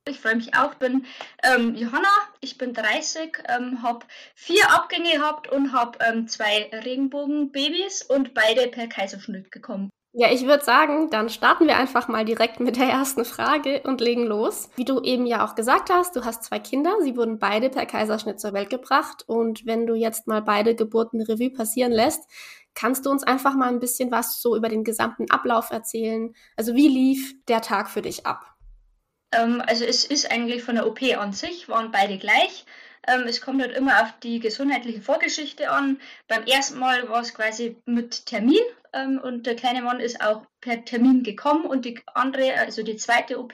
Ich 0.05 0.19
freue 0.19 0.35
mich 0.35 0.53
auch. 0.53 0.73
Ich 0.73 0.77
bin 0.79 1.05
ähm, 1.43 1.75
Johanna, 1.75 2.09
ich 2.41 2.57
bin 2.57 2.73
30, 2.73 3.37
ähm, 3.47 3.81
habe 3.83 4.05
vier 4.35 4.69
Abgänge 4.69 5.13
gehabt 5.13 5.49
und 5.49 5.71
habe 5.71 5.97
ähm, 6.01 6.27
zwei 6.27 6.69
Regenbogenbabys 6.73 8.01
und 8.01 8.33
beide 8.33 8.67
per 8.67 8.87
Kaiserschnitt 8.87 9.49
gekommen. 9.49 9.89
Ja, 10.11 10.31
ich 10.31 10.47
würde 10.47 10.65
sagen, 10.65 11.11
dann 11.11 11.29
starten 11.29 11.67
wir 11.67 11.77
einfach 11.77 12.07
mal 12.07 12.25
direkt 12.25 12.59
mit 12.59 12.77
der 12.77 12.87
ersten 12.87 13.25
Frage 13.25 13.83
und 13.83 14.01
legen 14.01 14.25
los. 14.25 14.69
Wie 14.75 14.83
du 14.83 15.01
eben 15.01 15.27
ja 15.27 15.45
auch 15.45 15.53
gesagt 15.53 15.91
hast, 15.91 16.15
du 16.15 16.25
hast 16.25 16.43
zwei 16.43 16.57
Kinder, 16.57 16.95
sie 17.01 17.15
wurden 17.15 17.37
beide 17.37 17.69
per 17.69 17.85
Kaiserschnitt 17.85 18.39
zur 18.39 18.53
Welt 18.53 18.71
gebracht 18.71 19.23
und 19.27 19.67
wenn 19.67 19.85
du 19.85 19.93
jetzt 19.93 20.25
mal 20.25 20.41
beide 20.41 20.73
Geburten 20.73 21.21
Revue 21.21 21.51
passieren 21.51 21.91
lässt, 21.91 22.27
kannst 22.75 23.05
du 23.05 23.09
uns 23.09 23.23
einfach 23.23 23.55
mal 23.55 23.69
ein 23.69 23.79
bisschen 23.79 24.11
was 24.11 24.41
so 24.41 24.55
über 24.55 24.69
den 24.69 24.83
gesamten 24.83 25.29
Ablauf 25.29 25.71
erzählen? 25.71 26.33
Also 26.55 26.75
wie 26.75 26.87
lief 26.87 27.35
der 27.47 27.61
Tag 27.61 27.89
für 27.89 28.01
dich 28.01 28.25
ab? 28.25 28.55
Ähm, 29.31 29.61
also 29.65 29.85
es 29.85 30.05
ist 30.05 30.31
eigentlich 30.31 30.63
von 30.63 30.75
der 30.75 30.87
OP 30.87 31.01
an 31.17 31.33
sich, 31.33 31.69
waren 31.69 31.91
beide 31.91 32.17
gleich. 32.17 32.65
Ähm, 33.07 33.23
es 33.27 33.41
kommt 33.41 33.61
halt 33.61 33.75
immer 33.75 34.01
auf 34.01 34.19
die 34.19 34.39
gesundheitliche 34.39 35.01
Vorgeschichte 35.01 35.69
an. 35.69 35.99
Beim 36.27 36.43
ersten 36.43 36.79
Mal 36.79 37.09
war 37.09 37.21
es 37.21 37.33
quasi 37.33 37.77
mit 37.85 38.25
Termin 38.25 38.61
ähm, 38.93 39.19
und 39.23 39.45
der 39.45 39.55
kleine 39.55 39.81
Mann 39.81 39.99
ist 39.99 40.21
auch 40.21 40.45
per 40.61 40.83
Termin 40.83 41.23
gekommen 41.23 41.65
und 41.65 41.85
die 41.85 41.99
andere, 42.13 42.55
also 42.55 42.83
die 42.83 42.97
zweite 42.97 43.39
OP, 43.39 43.53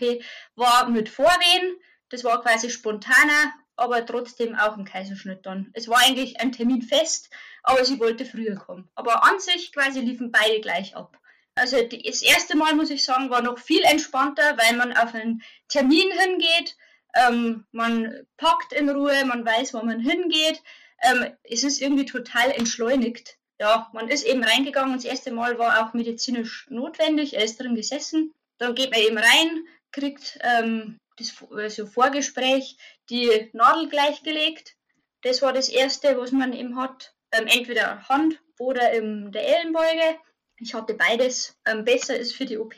war 0.56 0.90
mit 0.90 1.10
Vorwehen. 1.10 1.76
Das 2.10 2.24
war 2.24 2.42
quasi 2.42 2.70
spontaner, 2.70 3.54
aber 3.76 4.06
trotzdem 4.06 4.56
auch 4.56 4.78
ein 4.78 4.86
Kaiserschnitt 4.86 5.46
dann. 5.46 5.70
Es 5.74 5.88
war 5.88 6.00
eigentlich 6.00 6.40
ein 6.40 6.52
Termin 6.52 6.82
fest, 6.82 7.30
aber 7.66 7.84
sie 7.84 8.00
wollte 8.00 8.26
früher 8.26 8.56
kommen. 8.56 8.90
Aber 8.96 9.24
an 9.26 9.40
sich 9.40 9.72
quasi 9.72 10.00
liefen 10.00 10.32
beide 10.32 10.62
gleich 10.62 10.96
ab. 10.96 11.18
Also 11.56 11.78
das 11.82 12.22
erste 12.22 12.58
Mal, 12.58 12.76
muss 12.76 12.90
ich 12.90 13.04
sagen, 13.04 13.30
war 13.30 13.42
noch 13.42 13.60
viel 13.60 13.82
entspannter, 13.84 14.58
weil 14.58 14.76
man 14.76 14.96
auf 14.96 15.14
einen 15.14 15.42
Termin 15.70 16.12
hingeht, 16.12 16.76
ähm, 17.16 17.66
man 17.72 18.26
packt 18.38 18.74
in 18.74 18.90
Ruhe, 18.90 19.26
man 19.26 19.46
weiß, 19.46 19.74
wo 19.74 19.82
man 19.82 20.00
hingeht. 20.00 20.62
Ähm, 21.02 21.34
es 21.44 21.64
ist 21.64 21.82
irgendwie 21.82 22.06
total 22.06 22.52
entschleunigt. 22.52 23.38
Ja, 23.60 23.90
man 23.94 24.10
ist 24.10 24.26
eben 24.26 24.44
reingegangen. 24.44 24.96
Das 24.96 25.06
erste 25.06 25.32
Mal 25.32 25.58
war 25.58 25.82
auch 25.82 25.94
medizinisch 25.94 26.68
notwendig. 26.70 27.36
Er 27.36 27.46
ist 27.46 27.60
drin 27.60 27.76
gesessen. 27.76 28.34
Dann 28.58 28.76
geht 28.76 28.92
man 28.92 29.00
eben 29.00 29.18
rein, 29.18 29.66
kriegt 29.92 30.38
ähm, 30.42 31.00
das 31.18 31.34
also 31.52 31.86
Vorgespräch, 31.86 32.78
die 33.10 33.50
Nadel 33.54 33.88
gleichgelegt. 33.88 34.76
Das 35.22 35.42
war 35.42 35.54
das 35.54 35.70
erste, 35.70 36.20
was 36.20 36.32
man 36.32 36.52
eben 36.52 36.78
hat. 36.78 37.14
Ähm, 37.32 37.48
entweder 37.48 38.08
Hand 38.08 38.40
oder 38.60 38.92
in 38.94 39.32
der 39.32 39.48
Ellenbeuge. 39.48 40.20
Ich 40.58 40.74
hatte 40.74 40.94
beides. 40.94 41.58
Ähm, 41.66 41.84
besser 41.84 42.18
ist 42.18 42.34
für 42.34 42.46
die 42.46 42.58
OP 42.58 42.76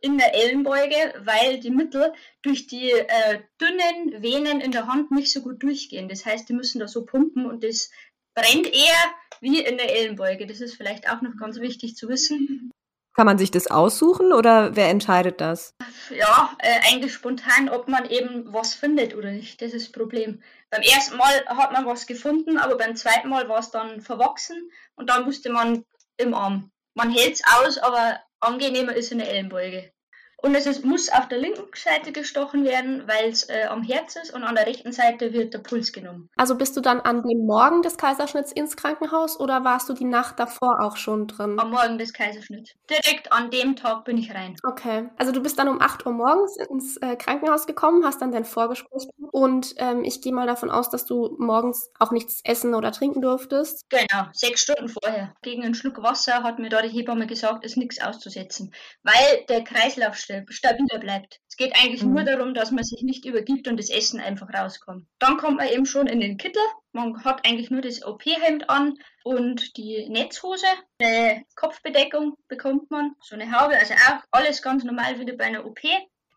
in 0.00 0.16
der 0.16 0.34
Ellenbeuge, 0.34 1.14
weil 1.24 1.60
die 1.60 1.70
Mittel 1.70 2.12
durch 2.42 2.66
die 2.66 2.90
äh, 2.90 3.40
dünnen 3.60 4.22
Venen 4.22 4.60
in 4.60 4.72
der 4.72 4.86
Hand 4.86 5.10
nicht 5.10 5.32
so 5.32 5.42
gut 5.42 5.62
durchgehen. 5.62 6.08
Das 6.08 6.24
heißt, 6.24 6.48
die 6.48 6.54
müssen 6.54 6.78
da 6.78 6.88
so 6.88 7.04
pumpen 7.04 7.46
und 7.46 7.64
das 7.64 7.90
brennt 8.34 8.66
eher 8.66 9.14
wie 9.40 9.60
in 9.60 9.76
der 9.76 9.94
Ellenbeuge. 9.94 10.46
Das 10.46 10.60
ist 10.60 10.76
vielleicht 10.76 11.10
auch 11.10 11.20
noch 11.20 11.36
ganz 11.36 11.60
wichtig 11.60 11.96
zu 11.96 12.08
wissen. 12.08 12.70
Kann 13.18 13.26
man 13.26 13.36
sich 13.36 13.50
das 13.50 13.66
aussuchen 13.66 14.32
oder 14.32 14.76
wer 14.76 14.88
entscheidet 14.88 15.40
das? 15.40 15.74
Ja, 16.16 16.56
äh, 16.60 16.80
eigentlich 16.88 17.12
spontan, 17.12 17.68
ob 17.68 17.88
man 17.88 18.08
eben 18.08 18.52
was 18.52 18.74
findet 18.74 19.14
oder 19.14 19.32
nicht. 19.32 19.60
Das 19.60 19.72
ist 19.72 19.88
das 19.88 19.92
Problem. 19.92 20.40
Beim 20.70 20.82
ersten 20.82 21.16
Mal 21.16 21.44
hat 21.48 21.72
man 21.72 21.84
was 21.84 22.06
gefunden, 22.06 22.56
aber 22.58 22.78
beim 22.78 22.94
zweiten 22.94 23.28
Mal 23.28 23.48
war 23.48 23.58
es 23.58 23.70
dann 23.72 24.00
verwachsen 24.00 24.70
und 24.94 25.10
dann 25.10 25.24
musste 25.24 25.50
man 25.50 25.84
im 26.16 26.32
Arm 26.32 26.70
man 26.98 27.10
hält 27.10 27.34
es 27.34 27.42
aus, 27.46 27.78
aber 27.78 28.20
angenehmer 28.40 28.94
ist 28.94 29.12
in 29.12 29.18
der 29.18 29.30
Ellenbeuge. 29.30 29.92
Und 30.40 30.54
es 30.54 30.66
ist, 30.66 30.84
muss 30.84 31.08
auf 31.10 31.26
der 31.26 31.38
linken 31.38 31.66
Seite 31.74 32.12
gestochen 32.12 32.64
werden, 32.64 33.08
weil 33.08 33.28
es 33.28 33.48
äh, 33.48 33.64
am 33.68 33.82
Herz 33.82 34.14
ist 34.14 34.32
und 34.32 34.44
an 34.44 34.54
der 34.54 34.66
rechten 34.66 34.92
Seite 34.92 35.32
wird 35.32 35.52
der 35.52 35.58
Puls 35.58 35.92
genommen. 35.92 36.30
Also 36.36 36.54
bist 36.54 36.76
du 36.76 36.80
dann 36.80 37.00
an 37.00 37.22
dem 37.24 37.44
Morgen 37.44 37.82
des 37.82 37.96
Kaiserschnitts 37.96 38.52
ins 38.52 38.76
Krankenhaus 38.76 39.40
oder 39.40 39.64
warst 39.64 39.88
du 39.88 39.94
die 39.94 40.04
Nacht 40.04 40.38
davor 40.38 40.80
auch 40.80 40.96
schon 40.96 41.26
drin? 41.26 41.58
Am 41.58 41.70
Morgen 41.70 41.98
des 41.98 42.12
Kaiserschnitts. 42.12 42.74
Direkt 42.88 43.32
an 43.32 43.50
dem 43.50 43.74
Tag 43.74 44.04
bin 44.04 44.16
ich 44.16 44.32
rein. 44.32 44.54
Okay. 44.62 45.08
Also 45.16 45.32
du 45.32 45.42
bist 45.42 45.58
dann 45.58 45.68
um 45.68 45.80
8 45.80 46.06
Uhr 46.06 46.12
morgens 46.12 46.56
ins 46.70 46.96
äh, 46.98 47.16
Krankenhaus 47.16 47.66
gekommen, 47.66 48.04
hast 48.04 48.22
dann 48.22 48.30
dein 48.30 48.44
Vorgespräch 48.44 49.08
und 49.32 49.74
ähm, 49.78 50.04
ich 50.04 50.22
gehe 50.22 50.32
mal 50.32 50.46
davon 50.46 50.70
aus, 50.70 50.88
dass 50.88 51.04
du 51.04 51.34
morgens 51.38 51.90
auch 51.98 52.12
nichts 52.12 52.40
essen 52.44 52.74
oder 52.74 52.92
trinken 52.92 53.22
durftest. 53.22 53.90
Genau, 53.90 54.28
sechs 54.32 54.62
Stunden 54.62 54.88
vorher. 54.88 55.34
Gegen 55.42 55.64
einen 55.64 55.74
Schluck 55.74 56.00
Wasser 56.00 56.44
hat 56.44 56.60
mir 56.60 56.68
da 56.68 56.80
die 56.80 56.88
Hebamme 56.88 57.26
gesagt, 57.26 57.64
ist 57.64 57.76
nichts 57.76 58.00
auszusetzen, 58.00 58.72
weil 59.02 59.44
der 59.48 59.64
Kreislauf 59.64 60.16
stabiler 60.48 60.98
bleibt. 60.98 61.40
Es 61.48 61.56
geht 61.56 61.74
eigentlich 61.76 62.02
mhm. 62.02 62.14
nur 62.14 62.24
darum, 62.24 62.54
dass 62.54 62.70
man 62.70 62.84
sich 62.84 63.02
nicht 63.02 63.24
übergibt 63.24 63.68
und 63.68 63.78
das 63.78 63.90
Essen 63.90 64.20
einfach 64.20 64.48
rauskommt. 64.52 65.06
Dann 65.18 65.36
kommt 65.36 65.58
man 65.58 65.68
eben 65.68 65.86
schon 65.86 66.06
in 66.06 66.20
den 66.20 66.36
Kittel. 66.36 66.62
Man 66.92 67.24
hat 67.24 67.46
eigentlich 67.46 67.70
nur 67.70 67.80
das 67.80 68.04
OP-Hemd 68.04 68.68
an 68.70 68.94
und 69.24 69.76
die 69.76 70.08
Netzhose. 70.08 70.66
Eine 71.00 71.44
Kopfbedeckung 71.56 72.34
bekommt 72.48 72.90
man, 72.90 73.14
so 73.20 73.34
eine 73.34 73.52
Haube, 73.52 73.76
also 73.76 73.94
auch 73.94 74.22
alles 74.30 74.62
ganz 74.62 74.84
normal 74.84 75.18
wieder 75.18 75.36
bei 75.36 75.44
einer 75.44 75.66
OP. 75.66 75.80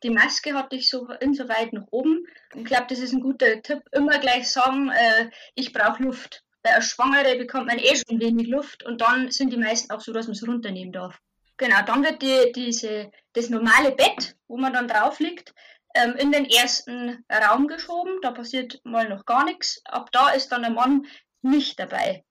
Die 0.03 0.09
Maske 0.09 0.53
hatte 0.53 0.75
ich 0.75 0.89
so 0.89 1.07
insoweit 1.19 1.73
nach 1.73 1.85
oben. 1.91 2.25
Ich 2.55 2.65
glaube, 2.65 2.85
das 2.89 2.99
ist 2.99 3.13
ein 3.13 3.21
guter 3.21 3.61
Tipp. 3.61 3.83
Immer 3.91 4.17
gleich 4.17 4.49
sagen, 4.49 4.89
äh, 4.89 5.29
ich 5.53 5.73
brauche 5.73 6.01
Luft. 6.01 6.43
Bei 6.63 6.71
einer 6.71 6.81
Schwangere 6.81 7.37
bekommt 7.37 7.67
man 7.67 7.79
eh 7.79 7.95
schon 7.95 8.19
wenig 8.19 8.47
Luft 8.47 8.83
und 8.83 9.01
dann 9.01 9.31
sind 9.31 9.51
die 9.51 9.57
meisten 9.57 9.91
auch 9.91 10.01
so, 10.01 10.11
dass 10.11 10.27
man 10.27 10.35
es 10.35 10.47
runternehmen 10.47 10.91
darf. 10.91 11.19
Genau, 11.57 11.81
dann 11.85 12.03
wird 12.03 12.21
die, 12.23 12.51
diese, 12.53 13.11
das 13.33 13.49
normale 13.49 13.91
Bett, 13.91 14.35
wo 14.47 14.57
man 14.57 14.73
dann 14.73 14.87
drauf 14.87 15.19
liegt, 15.19 15.53
ähm, 15.95 16.15
in 16.15 16.31
den 16.31 16.45
ersten 16.45 17.23
Raum 17.31 17.67
geschoben. 17.67 18.19
Da 18.21 18.31
passiert 18.31 18.79
mal 18.83 19.09
noch 19.09 19.25
gar 19.25 19.45
nichts. 19.45 19.81
Ab 19.85 20.11
da 20.11 20.29
ist 20.29 20.51
dann 20.51 20.61
der 20.61 20.71
Mann 20.71 21.05
nicht 21.41 21.79
dabei. 21.79 22.23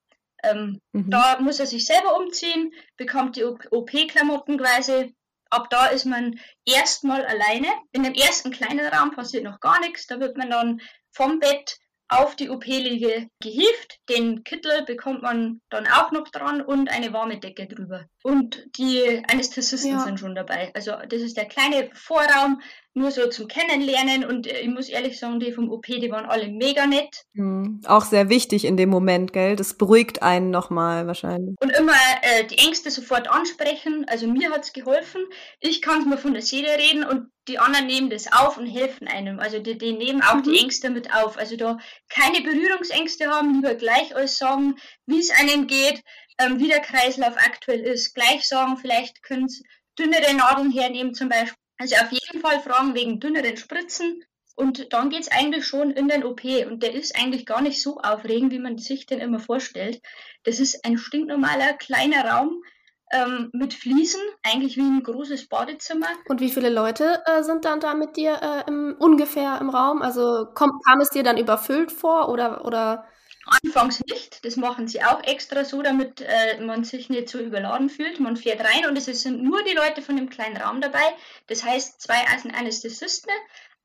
Ähm, 0.43 0.81
mhm. 0.93 1.11
Da 1.11 1.39
muss 1.41 1.61
er 1.61 1.67
sich 1.67 1.85
selber 1.85 2.17
umziehen, 2.17 2.73
bekommt 2.97 3.37
die 3.37 3.45
OP-Klamotten 3.45 4.59
quasi. 4.59 5.15
Ab 5.51 5.69
da 5.69 5.87
ist 5.87 6.07
man 6.07 6.39
erstmal 6.65 7.25
alleine. 7.27 7.69
In 7.93 8.05
dem 8.05 8.15
ersten 8.15 8.51
kleinen 8.51 8.87
Raum 8.87 9.11
passiert 9.11 9.45
noch 9.45 9.61
gar 9.61 9.81
nichts. 9.81 10.07
Da 10.07 10.21
wird 10.21 10.37
man 10.37 10.51
dann 10.51 10.81
vom 11.13 11.41
Bett 11.41 11.79
auf 12.11 12.35
die 12.37 12.51
OP-Liege 12.51 13.29
gehievt. 13.41 13.99
Den 14.09 14.43
Kittel 14.45 14.85
bekommt 14.85 15.23
man 15.23 15.61
dann 15.71 15.87
auch 15.87 16.11
noch 16.11 16.29
dran 16.29 16.61
und 16.61 16.91
eine 16.91 17.13
warme 17.13 17.39
Decke 17.39 17.67
drüber. 17.67 18.05
Und 18.23 18.67
die 18.77 19.23
Anästhesisten 19.31 19.93
ja. 19.93 20.01
sind 20.01 20.19
schon 20.19 20.35
dabei. 20.35 20.73
Also 20.75 20.93
das 21.09 21.23
ist 21.23 21.37
der 21.37 21.47
kleine 21.47 21.89
Vorraum, 21.95 22.61
nur 22.95 23.13
so 23.13 23.29
zum 23.29 23.47
Kennenlernen. 23.47 24.25
Und 24.25 24.47
äh, 24.47 24.61
ich 24.61 24.69
muss 24.69 24.89
ehrlich 24.89 25.19
sagen, 25.19 25.39
die 25.39 25.53
vom 25.53 25.71
OP, 25.71 25.87
die 25.87 26.11
waren 26.11 26.27
alle 26.27 26.49
mega 26.49 26.87
nett. 26.87 27.25
Mhm. 27.33 27.81
Auch 27.87 28.05
sehr 28.05 28.29
wichtig 28.29 28.65
in 28.65 28.77
dem 28.77 28.91
Moment, 28.91 29.33
gell? 29.33 29.55
Das 29.55 29.75
beruhigt 29.75 30.23
einen 30.23 30.51
nochmal 30.51 31.07
wahrscheinlich. 31.07 31.55
Und 31.61 31.71
immer 31.71 31.93
äh, 32.23 32.45
die 32.45 32.59
Ängste 32.59 32.91
sofort 32.91 33.31
ansprechen. 33.31 34.05
Also 34.09 34.27
mir 34.27 34.51
hat 34.51 34.65
es 34.65 34.73
geholfen. 34.73 35.23
Ich 35.61 35.81
kann 35.81 36.01
es 36.01 36.07
mir 36.07 36.19
von 36.19 36.33
der 36.33 36.43
Seele 36.43 36.77
reden 36.77 37.05
und 37.05 37.29
die 37.51 37.59
anderen 37.59 37.87
nehmen 37.87 38.11
das 38.11 38.33
auf 38.33 38.57
und 38.59 38.67
helfen 38.67 39.09
einem. 39.09 39.41
Also 39.41 39.59
die, 39.59 39.77
die 39.77 39.93
nehmen 39.93 40.23
auch 40.23 40.37
mhm. 40.37 40.45
die 40.45 40.59
Ängste 40.59 40.89
mit 40.89 41.13
auf. 41.13 41.37
Also 41.37 41.57
da 41.57 41.79
keine 42.09 42.41
Berührungsängste 42.43 43.29
haben, 43.29 43.55
lieber 43.55 43.75
gleich 43.75 44.15
alles 44.15 44.39
sagen, 44.39 44.77
wie 45.07 45.19
es 45.19 45.31
einem 45.31 45.67
geht, 45.67 46.03
ähm, 46.39 46.61
wie 46.61 46.69
der 46.69 46.81
Kreislauf 46.81 47.37
aktuell 47.37 47.81
ist. 47.81 48.15
Gleich 48.15 48.47
sagen, 48.47 48.77
vielleicht 48.77 49.23
können 49.23 49.49
Sie 49.49 49.65
dünnere 49.99 50.33
Nadeln 50.35 50.71
hernehmen 50.71 51.13
zum 51.13 51.29
Beispiel. 51.29 51.59
Also 51.79 51.97
auf 51.97 52.13
jeden 52.13 52.41
Fall 52.41 52.61
fragen 52.61 52.95
wegen 52.95 53.21
dünneren 53.21 53.57
Spritzen. 53.57 54.23
Und 54.55 54.93
dann 54.93 55.11
geht 55.11 55.23
es 55.23 55.31
eigentlich 55.31 55.67
schon 55.67 55.91
in 55.91 56.09
den 56.09 56.23
OP. 56.23 56.45
Und 56.45 56.83
der 56.83 56.95
ist 56.95 57.17
eigentlich 57.17 57.47
gar 57.47 57.63
nicht 57.63 57.83
so 57.83 57.99
aufregend, 57.99 58.53
wie 58.53 58.59
man 58.59 58.79
sich 58.79 59.07
den 59.07 59.19
immer 59.19 59.41
vorstellt. 59.41 60.01
Das 60.45 60.61
ist 60.61 60.85
ein 60.85 60.99
stinknormaler 60.99 61.75
kleiner 61.75 62.25
Raum 62.25 62.63
ähm, 63.11 63.51
mit 63.53 63.75
Fliesen, 63.75 64.21
eigentlich 64.43 64.77
wie 64.77 64.83
ein 64.83 65.03
großes 65.03 65.49
Badezimmer. 65.49 66.07
Und 66.29 66.41
wie 66.41 66.51
viele 66.51 66.71
Leute 66.71 67.23
äh, 67.27 67.43
sind 67.43 67.65
dann 67.65 67.81
da 67.81 67.95
mit 67.95 68.17
dir 68.17 68.41
äh, 68.41 68.69
im, 68.69 68.97
ungefähr 68.99 69.59
im 69.61 69.71
Raum? 69.71 70.03
Also 70.03 70.47
kommt, 70.55 70.85
kam 70.85 71.01
es 71.01 71.11
dir 71.11 71.23
dann 71.23 71.39
überfüllt 71.39 71.93
vor 71.93 72.29
oder, 72.29 72.65
oder 72.65 73.05
Anfangs 73.47 74.01
nicht. 74.09 74.45
Das 74.45 74.57
machen 74.57 74.87
sie 74.87 75.03
auch 75.03 75.25
extra 75.25 75.65
so, 75.65 75.83
damit 75.83 76.21
äh, 76.21 76.61
man 76.61 76.85
sich 76.85 77.09
nicht 77.09 77.29
so 77.29 77.39
überladen 77.39 77.89
fühlt. 77.89 78.21
Man 78.21 78.37
fährt 78.37 78.61
rein 78.61 78.87
und 78.87 78.97
es 78.97 79.07
sind 79.07 79.43
nur 79.43 79.63
die 79.65 79.75
Leute 79.75 80.03
von 80.03 80.17
dem 80.17 80.29
kleinen 80.29 80.57
Raum 80.57 80.81
dabei. 80.81 81.03
Das 81.49 81.65
heißt, 81.65 82.01
zwei 82.01 82.17
Anästhesisten, 82.55 83.33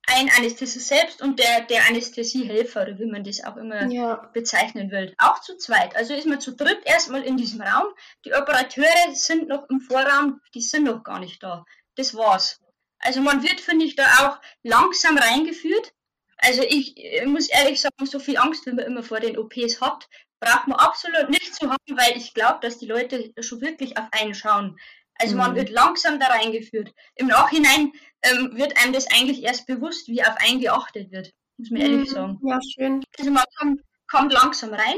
ein 0.08 0.30
Anästhesist 0.38 0.88
selbst 0.88 1.22
und 1.22 1.40
der, 1.40 1.62
der 1.62 1.86
Anästhesiehelfer, 1.88 3.00
wie 3.00 3.06
man 3.06 3.24
das 3.24 3.44
auch 3.44 3.58
immer 3.58 3.86
ja. 3.88 4.30
bezeichnen 4.34 4.92
will. 4.92 5.14
Auch 5.18 5.42
zu 5.42 5.58
zweit. 5.58 5.96
Also 5.96 6.14
ist 6.14 6.28
man 6.28 6.40
zu 6.40 6.56
dritt 6.56 6.82
erstmal 6.86 7.24
in 7.24 7.38
diesem 7.38 7.62
Raum. 7.62 7.88
Die 8.24 8.34
Operateure 8.34 9.14
sind 9.14 9.48
noch 9.48 9.68
im 9.70 9.82
Vorraum, 9.82 10.42
die 10.54 10.62
sind 10.62 10.84
noch 10.84 11.04
gar 11.04 11.20
nicht 11.20 11.42
da. 11.42 11.66
Das 11.96 12.16
war's. 12.16 12.60
Also 13.00 13.22
man 13.22 13.44
wird, 13.44 13.62
finde 13.62 13.86
ich, 13.86 13.96
da 13.96 14.06
auch 14.28 14.42
langsam 14.64 15.18
reingeführt. 15.18 15.94
Also 16.38 16.64
ich, 16.64 16.98
ich 16.98 17.26
muss 17.26 17.50
ehrlich 17.50 17.82
sagen, 17.82 18.06
so 18.06 18.20
viel 18.20 18.38
Angst, 18.38 18.66
wie 18.66 18.74
man 18.74 18.86
immer 18.86 19.04
vor 19.04 19.20
den 19.20 19.38
OPs 19.38 19.82
hat, 19.82 20.08
braucht 20.40 20.68
man 20.68 20.80
absolut 20.80 21.30
nicht 21.30 21.56
zu 21.56 21.70
haben, 21.70 21.98
weil 21.98 22.18
ich 22.18 22.34
glaube, 22.34 22.60
dass 22.62 22.78
die 22.78 22.88
Leute 22.88 23.34
schon 23.40 23.62
wirklich 23.62 23.98
auf 23.98 24.08
einen 24.12 24.36
schauen. 24.36 24.78
Also 25.20 25.34
mhm. 25.34 25.40
man 25.40 25.56
wird 25.56 25.70
langsam 25.70 26.20
da 26.20 26.28
reingeführt. 26.28 26.94
Im 27.16 27.28
Nachhinein 27.28 27.92
ähm, 28.24 28.52
wird 28.56 28.82
einem 28.82 28.94
das 28.94 29.08
eigentlich 29.12 29.44
erst 29.44 29.68
bewusst, 29.68 30.08
wie 30.08 30.24
auf 30.24 30.36
einen 30.38 30.60
geachtet 30.60 31.12
wird, 31.12 31.32
muss 31.58 31.72
man 31.72 31.82
ehrlich 31.82 32.10
mhm. 32.10 32.14
sagen. 32.14 32.40
Ja, 32.44 32.60
schön. 32.62 33.04
Also 33.18 33.32
man 33.32 33.44
kommt, 33.58 33.82
kommt 34.08 34.34
langsam 34.34 34.74
rein 34.74 34.98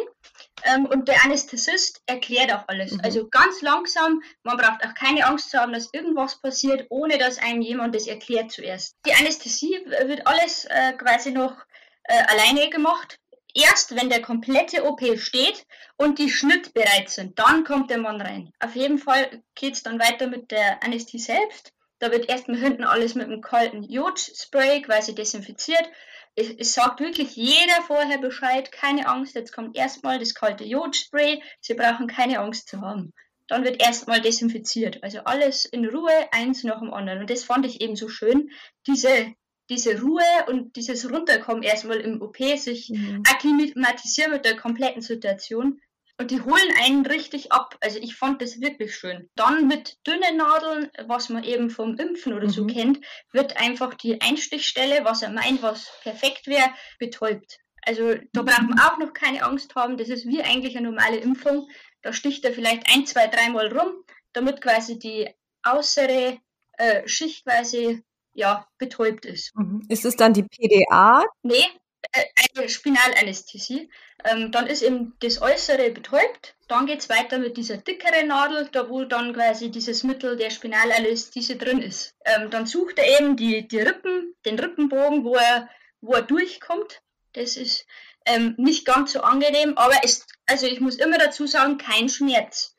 ähm, 0.63 0.85
und 0.85 1.07
der 1.07 1.23
Anästhesist 1.23 2.01
erklärt 2.07 2.51
auch 2.53 2.67
alles. 2.67 2.93
Mhm. 2.93 3.01
Also 3.03 3.27
ganz 3.29 3.61
langsam, 3.61 4.21
man 4.43 4.57
braucht 4.57 4.83
auch 4.85 4.93
keine 4.95 5.25
Angst 5.25 5.51
zu 5.51 5.59
haben, 5.59 5.73
dass 5.73 5.93
irgendwas 5.93 6.39
passiert, 6.41 6.87
ohne 6.89 7.17
dass 7.17 7.37
einem 7.37 7.61
jemand 7.61 7.95
das 7.95 8.07
erklärt 8.07 8.51
zuerst. 8.51 8.95
Die 9.05 9.13
Anästhesie 9.13 9.79
wird 10.05 10.25
alles 10.25 10.65
äh, 10.65 10.93
quasi 10.93 11.31
noch 11.31 11.55
äh, 12.03 12.23
alleine 12.27 12.69
gemacht. 12.69 13.17
Erst 13.57 13.95
wenn 13.95 14.09
der 14.09 14.21
komplette 14.21 14.85
OP 14.85 15.01
steht 15.17 15.65
und 15.97 16.19
die 16.19 16.29
Schnitt 16.29 16.73
bereit 16.73 17.09
sind, 17.09 17.39
dann 17.39 17.63
kommt 17.63 17.89
der 17.89 17.97
Mann 17.97 18.21
rein. 18.21 18.51
Auf 18.59 18.75
jeden 18.75 18.99
Fall 18.99 19.43
geht 19.55 19.73
es 19.73 19.83
dann 19.83 19.99
weiter 19.99 20.27
mit 20.27 20.51
der 20.51 20.83
Anästhesie 20.83 21.19
selbst. 21.19 21.73
Da 21.99 22.11
wird 22.11 22.29
erstmal 22.29 22.59
hinten 22.59 22.83
alles 22.83 23.15
mit 23.15 23.25
einem 23.25 23.41
kalten 23.41 23.81
Jodspray 23.83 24.83
quasi 24.83 25.15
desinfiziert 25.15 25.89
es, 26.37 26.51
es 26.57 26.73
sagt 26.73 26.99
wirklich 26.99 27.35
jeder 27.35 27.81
vorher 27.87 28.19
Bescheid, 28.19 28.71
keine 28.71 29.07
Angst, 29.07 29.35
jetzt 29.35 29.51
kommt 29.51 29.75
erstmal 29.75 30.19
das 30.19 30.35
kalte 30.35 30.63
Jodspray, 30.63 31.41
Sie 31.59 31.73
brauchen 31.73 32.07
keine 32.07 32.39
Angst 32.39 32.69
zu 32.69 32.79
haben. 32.81 33.11
Dann 33.47 33.63
wird 33.63 33.81
erstmal 33.81 34.21
desinfiziert, 34.21 35.01
also 35.03 35.19
alles 35.19 35.65
in 35.65 35.85
Ruhe, 35.85 36.11
eins 36.31 36.63
nach 36.63 36.79
dem 36.79 36.93
anderen. 36.93 37.21
Und 37.21 37.29
das 37.29 37.43
fand 37.43 37.65
ich 37.65 37.81
eben 37.81 37.95
so 37.95 38.07
schön, 38.07 38.51
diese 38.85 39.33
diese 39.69 39.99
Ruhe 40.01 40.23
und 40.47 40.75
dieses 40.75 41.09
Runterkommen 41.09 41.63
erstmal 41.63 41.97
im 41.97 42.21
OP, 42.21 42.37
sich 42.37 42.89
mhm. 42.89 43.23
akklimatisieren 43.29 44.31
mit 44.31 44.45
der 44.45 44.55
kompletten 44.55 45.01
Situation. 45.01 45.81
Und 46.19 46.31
die 46.31 46.41
holen 46.41 46.73
einen 46.83 47.05
richtig 47.05 47.51
ab. 47.51 47.77
Also 47.79 47.99
ich 47.99 48.15
fand 48.15 48.41
das 48.41 48.59
wirklich 48.59 48.95
schön. 48.95 49.29
Dann 49.35 49.67
mit 49.67 49.97
dünnen 50.07 50.37
Nadeln, 50.37 50.89
was 51.05 51.29
man 51.29 51.43
eben 51.43 51.69
vom 51.69 51.95
Impfen 51.97 52.33
oder 52.33 52.47
mhm. 52.47 52.51
so 52.51 52.65
kennt, 52.65 53.05
wird 53.31 53.57
einfach 53.57 53.93
die 53.93 54.19
Einstichstelle, 54.19 55.05
was 55.05 55.21
er 55.21 55.29
meint, 55.29 55.61
was 55.61 55.91
perfekt 56.01 56.47
wäre, 56.47 56.69
betäubt. 56.97 57.59
Also 57.85 58.15
da 58.33 58.41
braucht 58.41 58.63
man 58.63 58.79
auch 58.79 58.97
noch 58.97 59.13
keine 59.13 59.43
Angst 59.43 59.75
haben. 59.75 59.97
Das 59.97 60.09
ist 60.09 60.25
wie 60.25 60.41
eigentlich 60.41 60.75
eine 60.75 60.89
normale 60.89 61.17
Impfung. 61.17 61.69
Da 62.01 62.11
sticht 62.13 62.43
er 62.45 62.53
vielleicht 62.53 62.91
ein, 62.91 63.05
zwei, 63.05 63.27
dreimal 63.27 63.67
rum, 63.71 64.03
damit 64.33 64.59
quasi 64.59 64.97
die 64.97 65.29
äußere 65.65 66.39
äh, 66.77 67.07
Schicht 67.07 67.45
quasi 67.45 68.03
ja, 68.37 68.67
betäubt 68.77 69.25
ist. 69.25 69.55
Mhm. 69.55 69.83
Ist 69.89 70.05
es 70.05 70.15
dann 70.15 70.33
die 70.33 70.43
PDA? 70.43 71.25
Nee, 71.41 71.65
äh, 72.11 72.23
eine 72.55 72.69
Spinalanästhesie. 72.69 73.89
Ähm, 74.23 74.51
dann 74.51 74.67
ist 74.67 74.83
eben 74.83 75.15
das 75.21 75.41
Äußere 75.41 75.89
betäubt. 75.89 76.55
Dann 76.67 76.85
geht 76.85 76.99
es 76.99 77.09
weiter 77.09 77.39
mit 77.39 77.57
dieser 77.57 77.77
dickeren 77.77 78.27
Nadel, 78.27 78.69
da 78.71 78.89
wo 78.89 79.05
dann 79.05 79.33
quasi 79.33 79.71
dieses 79.71 80.03
Mittel 80.03 80.37
der 80.37 80.51
Spinalanästhesie 80.51 81.57
drin 81.57 81.81
ist. 81.81 82.13
Ähm, 82.25 82.51
dann 82.51 82.67
sucht 82.67 82.99
er 82.99 83.19
eben 83.19 83.35
die, 83.37 83.67
die 83.67 83.79
Rippen, 83.79 84.35
den 84.45 84.59
Rippenbogen, 84.59 85.23
wo 85.23 85.35
er, 85.35 85.67
wo 86.01 86.13
er 86.13 86.21
durchkommt. 86.21 87.01
Das 87.33 87.57
ist 87.57 87.87
ähm, 88.27 88.53
nicht 88.57 88.85
ganz 88.85 89.13
so 89.13 89.21
angenehm, 89.21 89.77
aber 89.77 89.95
es, 90.03 90.27
also 90.45 90.67
ich 90.67 90.79
muss 90.79 90.97
immer 90.97 91.17
dazu 91.17 91.47
sagen, 91.47 91.79
kein 91.79 92.07
Schmerz. 92.07 92.75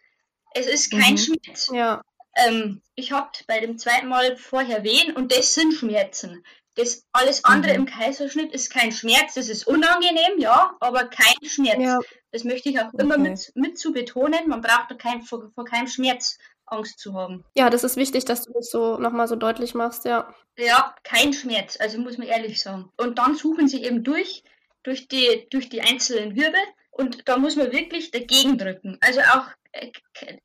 Es 0.55 0.69
ist 0.69 0.93
kein 0.93 1.15
mhm. 1.15 1.19
Schmerz. 1.19 1.71
Ja. 1.73 2.03
Ähm, 2.47 2.83
ich 2.95 3.13
hatte 3.13 3.45
bei 3.47 3.61
dem 3.61 3.79
zweiten 3.79 4.09
Mal 4.09 4.37
vorher 4.37 4.85
Wehen 4.85 5.15
und 5.15 5.33
das 5.37 5.55
sind 5.55 5.75
Schmerzen. 5.75 6.45
Das 6.77 7.05
alles 7.13 7.45
andere 7.45 7.73
mhm. 7.73 7.81
im 7.81 7.87
Kaiserschnitt 7.87 8.53
ist 8.53 8.71
kein 8.71 8.93
Schmerz, 8.93 9.35
das 9.35 9.49
ist 9.49 9.67
unangenehm, 9.67 10.39
ja, 10.39 10.77
aber 10.79 11.07
kein 11.07 11.49
Schmerz. 11.49 11.81
Ja. 11.81 11.99
Das 12.31 12.45
möchte 12.45 12.69
ich 12.69 12.79
auch 12.79 12.93
okay. 12.93 13.03
immer 13.03 13.19
mit, 13.19 13.51
mit 13.57 13.79
zu 13.79 13.93
betonen. 13.93 14.49
Man 14.49 14.61
braucht 14.61 14.97
kein, 14.99 15.23
vor, 15.23 15.51
vor 15.55 15.65
keinem 15.65 15.89
Schmerz 15.89 16.39
Angst 16.67 17.01
zu 17.01 17.15
haben. 17.15 17.45
Ja, 17.57 17.71
das 17.71 17.83
ist 17.83 17.97
wichtig, 17.97 18.25
dass 18.27 18.45
du 18.45 18.53
das 18.53 18.71
so 18.71 18.99
nochmal 18.99 19.27
so 19.27 19.35
deutlich 19.37 19.75
machst, 19.75 20.05
ja. 20.05 20.33
Ja, 20.57 20.95
kein 21.03 21.33
Schmerz, 21.33 21.79
also 21.81 21.99
muss 21.99 22.19
man 22.19 22.29
ehrlich 22.29 22.61
sagen. 22.61 22.93
Und 22.97 23.19
dann 23.19 23.35
suchen 23.35 23.69
sie 23.69 23.83
eben 23.83 24.05
durch, 24.05 24.45
durch 24.83 25.09
die, 25.09 25.49
durch 25.51 25.69
die 25.69 25.83
einzelnen 25.83 26.37
Wirbel 26.37 26.61
und 26.99 27.29
da 27.29 27.39
muss 27.39 27.57
man 27.57 27.73
wirklich 27.73 28.11
dagegen 28.11 28.59
drücken. 28.59 28.99
Also 29.01 29.21
auch, 29.21 29.47
äh, 29.73 29.91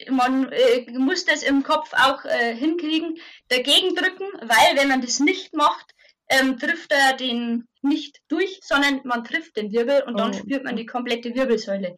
man 0.10 0.51
äh, 0.51 0.86
muss 0.91 1.25
das 1.25 1.41
im 1.41 1.63
Kopf 1.63 1.91
auch 1.93 2.24
äh, 2.25 2.55
hinkriegen, 2.55 3.17
dagegen 3.50 3.95
drücken, 3.95 4.27
weil 4.41 4.77
wenn 4.77 4.88
man 4.88 5.01
das 5.01 5.19
nicht 5.19 5.53
macht, 5.55 5.93
ähm, 6.29 6.57
trifft 6.60 6.91
er 6.91 7.17
den 7.17 7.67
nicht 7.81 8.19
durch, 8.27 8.60
sondern 8.63 9.01
man 9.03 9.24
trifft 9.24 9.57
den 9.57 9.72
Wirbel 9.72 10.03
und 10.03 10.13
oh. 10.13 10.17
dann 10.17 10.33
spürt 10.33 10.63
man 10.63 10.75
die 10.75 10.86
komplette 10.86 11.33
Wirbelsäule. 11.33 11.95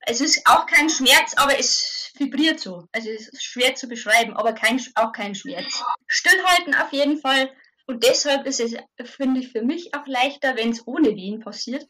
Es 0.00 0.20
ist 0.20 0.46
auch 0.46 0.66
kein 0.66 0.90
Schmerz, 0.90 1.34
aber 1.36 1.58
es 1.58 2.12
vibriert 2.18 2.60
so. 2.60 2.86
Also 2.92 3.10
es 3.10 3.28
ist 3.28 3.42
schwer 3.42 3.74
zu 3.74 3.88
beschreiben, 3.88 4.36
aber 4.36 4.52
kein, 4.52 4.80
auch 4.94 5.12
kein 5.12 5.34
Schmerz. 5.34 5.82
Stillhalten 6.06 6.74
auf 6.74 6.92
jeden 6.92 7.18
Fall. 7.18 7.50
Und 7.86 8.04
deshalb 8.04 8.46
ist 8.46 8.60
es, 8.60 8.76
finde 9.04 9.40
ich, 9.40 9.52
für 9.52 9.62
mich 9.62 9.94
auch 9.94 10.06
leichter, 10.06 10.54
wenn 10.56 10.70
es 10.70 10.86
ohne 10.86 11.16
Wehen 11.16 11.40
passiert, 11.40 11.86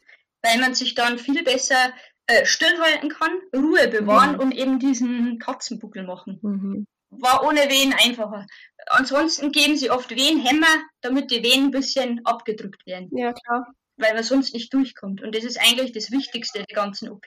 weil 0.47 0.61
man 0.61 0.75
sich 0.75 0.95
dann 0.95 1.19
viel 1.19 1.43
besser 1.43 1.93
äh, 2.27 2.47
stillhalten 2.47 3.11
kann, 3.11 3.33
Ruhe 3.55 3.89
bewahren 3.89 4.35
mhm. 4.35 4.41
und 4.41 4.53
eben 4.53 4.79
diesen 4.79 5.39
Katzenbuckel 5.39 6.05
machen. 6.05 6.39
Mhm 6.43 6.87
war 7.11 7.45
ohne 7.45 7.69
Wehen 7.69 7.93
einfacher. 7.93 8.47
Ansonsten 8.87 9.53
geben 9.53 9.77
sie 9.77 9.91
oft 9.91 10.11
Wehenhämmer, 10.11 10.85
damit 11.01 11.31
die 11.31 11.43
Wehen 11.43 11.67
ein 11.67 11.71
bisschen 11.71 12.25
abgedrückt 12.25 12.87
werden. 12.87 13.11
Ja, 13.17 13.33
klar. 13.33 13.67
Weil 13.97 14.15
man 14.15 14.23
sonst 14.23 14.53
nicht 14.55 14.73
durchkommt. 14.75 15.23
Und 15.23 15.35
das 15.35 15.45
ist 15.45 15.59
eigentlich 15.59 15.93
das 15.93 16.11
Wichtigste 16.11 16.59
der 16.59 16.75
ganzen 16.75 17.09
OP. 17.11 17.25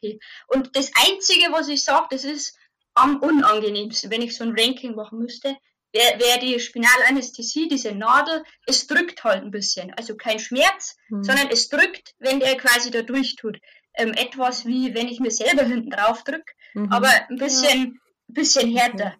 Und 0.47 0.75
das 0.75 0.91
Einzige, 0.95 1.51
was 1.51 1.67
ich 1.67 1.83
sage, 1.83 2.07
das 2.11 2.23
ist 2.23 2.57
am 2.93 3.17
unangenehmsten, 3.21 4.11
wenn 4.11 4.21
ich 4.21 4.35
so 4.35 4.43
ein 4.43 4.55
Ranking 4.57 4.95
machen 4.95 5.19
müsste, 5.19 5.55
wäre 5.91 6.19
wär 6.19 6.37
die 6.37 6.59
Spinalanästhesie, 6.59 7.67
diese 7.67 7.93
Nadel, 7.93 8.43
es 8.65 8.87
drückt 8.87 9.23
halt 9.23 9.43
ein 9.43 9.51
bisschen. 9.51 9.93
Also 9.95 10.15
kein 10.15 10.39
Schmerz, 10.39 10.95
hm. 11.07 11.23
sondern 11.23 11.49
es 11.49 11.69
drückt, 11.69 12.13
wenn 12.19 12.39
der 12.39 12.57
quasi 12.57 12.91
da 12.91 13.01
durchtut. 13.01 13.59
Ähm, 13.95 14.13
etwas 14.13 14.65
wie 14.65 14.93
wenn 14.93 15.07
ich 15.07 15.19
mir 15.19 15.31
selber 15.31 15.63
hinten 15.63 15.89
drauf 15.89 16.23
drücke, 16.23 16.53
mhm. 16.73 16.91
aber 16.91 17.09
ein 17.29 17.37
bisschen, 17.37 17.79
ja. 17.79 17.99
bisschen 18.27 18.75
härter. 18.77 19.07
Okay. 19.07 19.17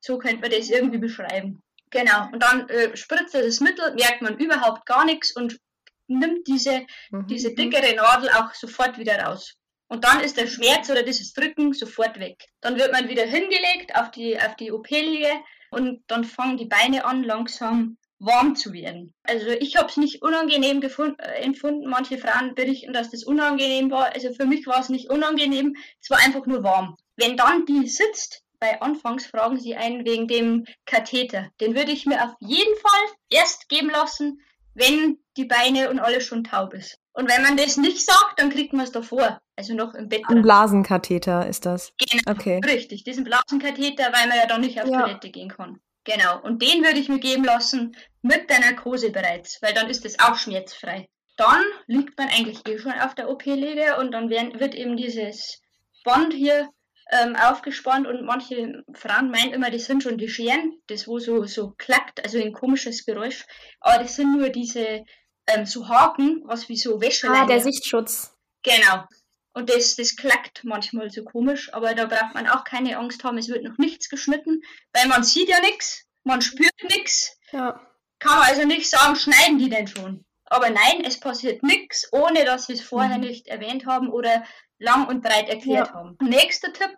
So 0.00 0.18
könnte 0.18 0.40
man 0.40 0.50
das 0.50 0.68
irgendwie 0.68 0.98
beschreiben. 0.98 1.62
Genau. 1.90 2.28
Und 2.32 2.42
dann 2.42 2.68
äh, 2.68 2.96
spritzt 2.96 3.34
er 3.34 3.42
das 3.42 3.60
Mittel, 3.60 3.94
merkt 3.94 4.20
man 4.20 4.36
überhaupt 4.38 4.84
gar 4.84 5.04
nichts 5.04 5.34
und 5.34 5.58
nimmt 6.06 6.46
diese, 6.48 6.86
mhm. 7.10 7.26
diese 7.28 7.54
dickere 7.54 7.94
Nadel 7.94 8.30
auch 8.30 8.52
sofort 8.54 8.98
wieder 8.98 9.18
raus. 9.20 9.54
Und 9.88 10.04
dann 10.04 10.20
ist 10.20 10.36
der 10.36 10.46
Schmerz 10.46 10.88
oder 10.90 11.02
dieses 11.02 11.32
Drücken 11.32 11.72
sofort 11.72 12.18
weg. 12.20 12.44
Dann 12.60 12.78
wird 12.78 12.92
man 12.92 13.08
wieder 13.08 13.24
hingelegt 13.24 13.94
auf 13.96 14.10
die, 14.10 14.38
auf 14.38 14.54
die 14.56 14.70
OP-Liege 14.70 15.40
und 15.70 16.02
dann 16.06 16.24
fangen 16.24 16.56
die 16.56 16.66
Beine 16.66 17.04
an, 17.04 17.22
langsam 17.22 17.96
warm 18.20 18.54
zu 18.54 18.72
werden. 18.72 19.14
Also 19.22 19.48
ich 19.48 19.76
habe 19.76 19.88
es 19.88 19.96
nicht 19.96 20.22
unangenehm 20.22 20.80
gefunden, 20.80 21.18
äh, 21.20 21.40
empfunden. 21.40 21.88
Manche 21.88 22.18
Frauen 22.18 22.54
berichten, 22.54 22.92
dass 22.92 23.10
das 23.10 23.24
unangenehm 23.24 23.90
war. 23.90 24.14
Also 24.14 24.32
für 24.34 24.46
mich 24.46 24.66
war 24.66 24.80
es 24.80 24.90
nicht 24.90 25.10
unangenehm, 25.10 25.74
es 26.00 26.10
war 26.10 26.18
einfach 26.18 26.46
nur 26.46 26.62
warm. 26.62 26.96
Wenn 27.16 27.36
dann 27.36 27.64
die 27.64 27.88
sitzt, 27.88 28.42
bei 28.58 28.80
Anfangs 28.82 29.26
fragen 29.26 29.58
sie 29.58 29.74
einen 29.74 30.04
wegen 30.04 30.28
dem 30.28 30.66
Katheter. 30.84 31.48
Den 31.60 31.74
würde 31.74 31.92
ich 31.92 32.04
mir 32.04 32.22
auf 32.22 32.34
jeden 32.40 32.76
Fall 32.76 33.16
erst 33.30 33.70
geben 33.70 33.88
lassen, 33.88 34.42
wenn 34.74 35.18
die 35.38 35.46
Beine 35.46 35.88
und 35.88 35.98
alles 35.98 36.24
schon 36.24 36.44
taub 36.44 36.74
ist. 36.74 36.98
Und 37.20 37.28
wenn 37.28 37.42
man 37.42 37.58
das 37.58 37.76
nicht 37.76 38.02
sagt, 38.02 38.38
dann 38.38 38.48
kriegt 38.48 38.72
man 38.72 38.84
es 38.84 38.92
davor, 38.92 39.42
also 39.54 39.74
noch 39.74 39.92
im 39.92 40.08
Bett. 40.08 40.22
Ein 40.28 40.40
Blasenkatheter 40.40 41.46
ist 41.46 41.66
das. 41.66 41.92
Genau, 41.98 42.22
okay. 42.30 42.62
richtig. 42.64 43.04
Diesen 43.04 43.24
Blasenkatheter, 43.24 44.04
weil 44.04 44.26
man 44.26 44.38
ja 44.38 44.46
dann 44.46 44.62
nicht 44.62 44.80
auf 44.80 44.88
ja. 44.88 45.02
Toilette 45.02 45.28
gehen 45.28 45.50
kann. 45.50 45.80
Genau. 46.04 46.40
Und 46.40 46.62
den 46.62 46.82
würde 46.82 46.98
ich 46.98 47.10
mir 47.10 47.18
geben 47.18 47.44
lassen 47.44 47.94
mit 48.22 48.48
der 48.48 48.60
Narkose 48.60 49.10
bereits, 49.10 49.60
weil 49.60 49.74
dann 49.74 49.90
ist 49.90 50.06
es 50.06 50.18
auch 50.18 50.36
schmerzfrei. 50.36 51.10
Dann 51.36 51.62
liegt 51.86 52.16
man 52.16 52.28
eigentlich 52.28 52.66
eh 52.66 52.78
schon 52.78 52.92
auf 52.92 53.14
der 53.14 53.28
OP-Liege 53.28 53.98
und 53.98 54.12
dann 54.12 54.30
werden, 54.30 54.58
wird 54.58 54.74
eben 54.74 54.96
dieses 54.96 55.60
Band 56.04 56.32
hier 56.32 56.70
ähm, 57.10 57.36
aufgespannt 57.36 58.06
und 58.06 58.24
manche 58.24 58.82
Frauen 58.94 59.30
meinen 59.30 59.52
immer, 59.52 59.70
das 59.70 59.84
sind 59.84 60.02
schon 60.02 60.16
die 60.16 60.30
Scheren, 60.30 60.80
das 60.86 61.06
wo 61.06 61.18
so, 61.18 61.44
so 61.44 61.74
klackt, 61.76 62.24
also 62.24 62.40
ein 62.40 62.54
komisches 62.54 63.04
Geräusch. 63.04 63.44
Aber 63.80 64.02
das 64.02 64.16
sind 64.16 64.38
nur 64.38 64.48
diese 64.48 65.04
ähm, 65.46 65.66
so 65.66 65.88
Haken, 65.88 66.42
was 66.44 66.68
wie 66.68 66.76
so 66.76 67.00
Wäscheleine. 67.00 67.44
Ah, 67.44 67.46
der 67.46 67.60
Sichtschutz. 67.60 68.36
Genau. 68.62 69.04
Und 69.52 69.68
das, 69.68 69.96
das 69.96 70.16
klackt 70.16 70.62
manchmal 70.64 71.10
so 71.10 71.24
komisch, 71.24 71.72
aber 71.74 71.94
da 71.94 72.06
braucht 72.06 72.34
man 72.34 72.46
auch 72.46 72.64
keine 72.64 72.96
Angst 72.98 73.24
haben, 73.24 73.38
es 73.38 73.48
wird 73.48 73.64
noch 73.64 73.78
nichts 73.78 74.08
geschnitten, 74.08 74.62
weil 74.92 75.08
man 75.08 75.24
sieht 75.24 75.48
ja 75.48 75.60
nichts, 75.60 76.06
man 76.22 76.40
spürt 76.40 76.72
nichts. 76.88 77.36
Ja. 77.50 77.80
Kann 78.20 78.38
man 78.38 78.48
also 78.48 78.64
nicht 78.64 78.88
sagen, 78.88 79.16
schneiden 79.16 79.58
die 79.58 79.70
denn 79.70 79.88
schon. 79.88 80.24
Aber 80.44 80.68
nein, 80.70 81.04
es 81.04 81.18
passiert 81.18 81.62
nichts, 81.62 82.08
ohne 82.12 82.44
dass 82.44 82.66
sie 82.66 82.74
es 82.74 82.80
vorher 82.80 83.18
mhm. 83.18 83.24
nicht 83.24 83.48
erwähnt 83.48 83.86
haben 83.86 84.08
oder 84.10 84.44
lang 84.78 85.08
und 85.08 85.22
breit 85.22 85.48
erklärt 85.48 85.88
ja. 85.88 85.94
haben. 85.94 86.16
Nächster 86.20 86.72
Tipp, 86.72 86.96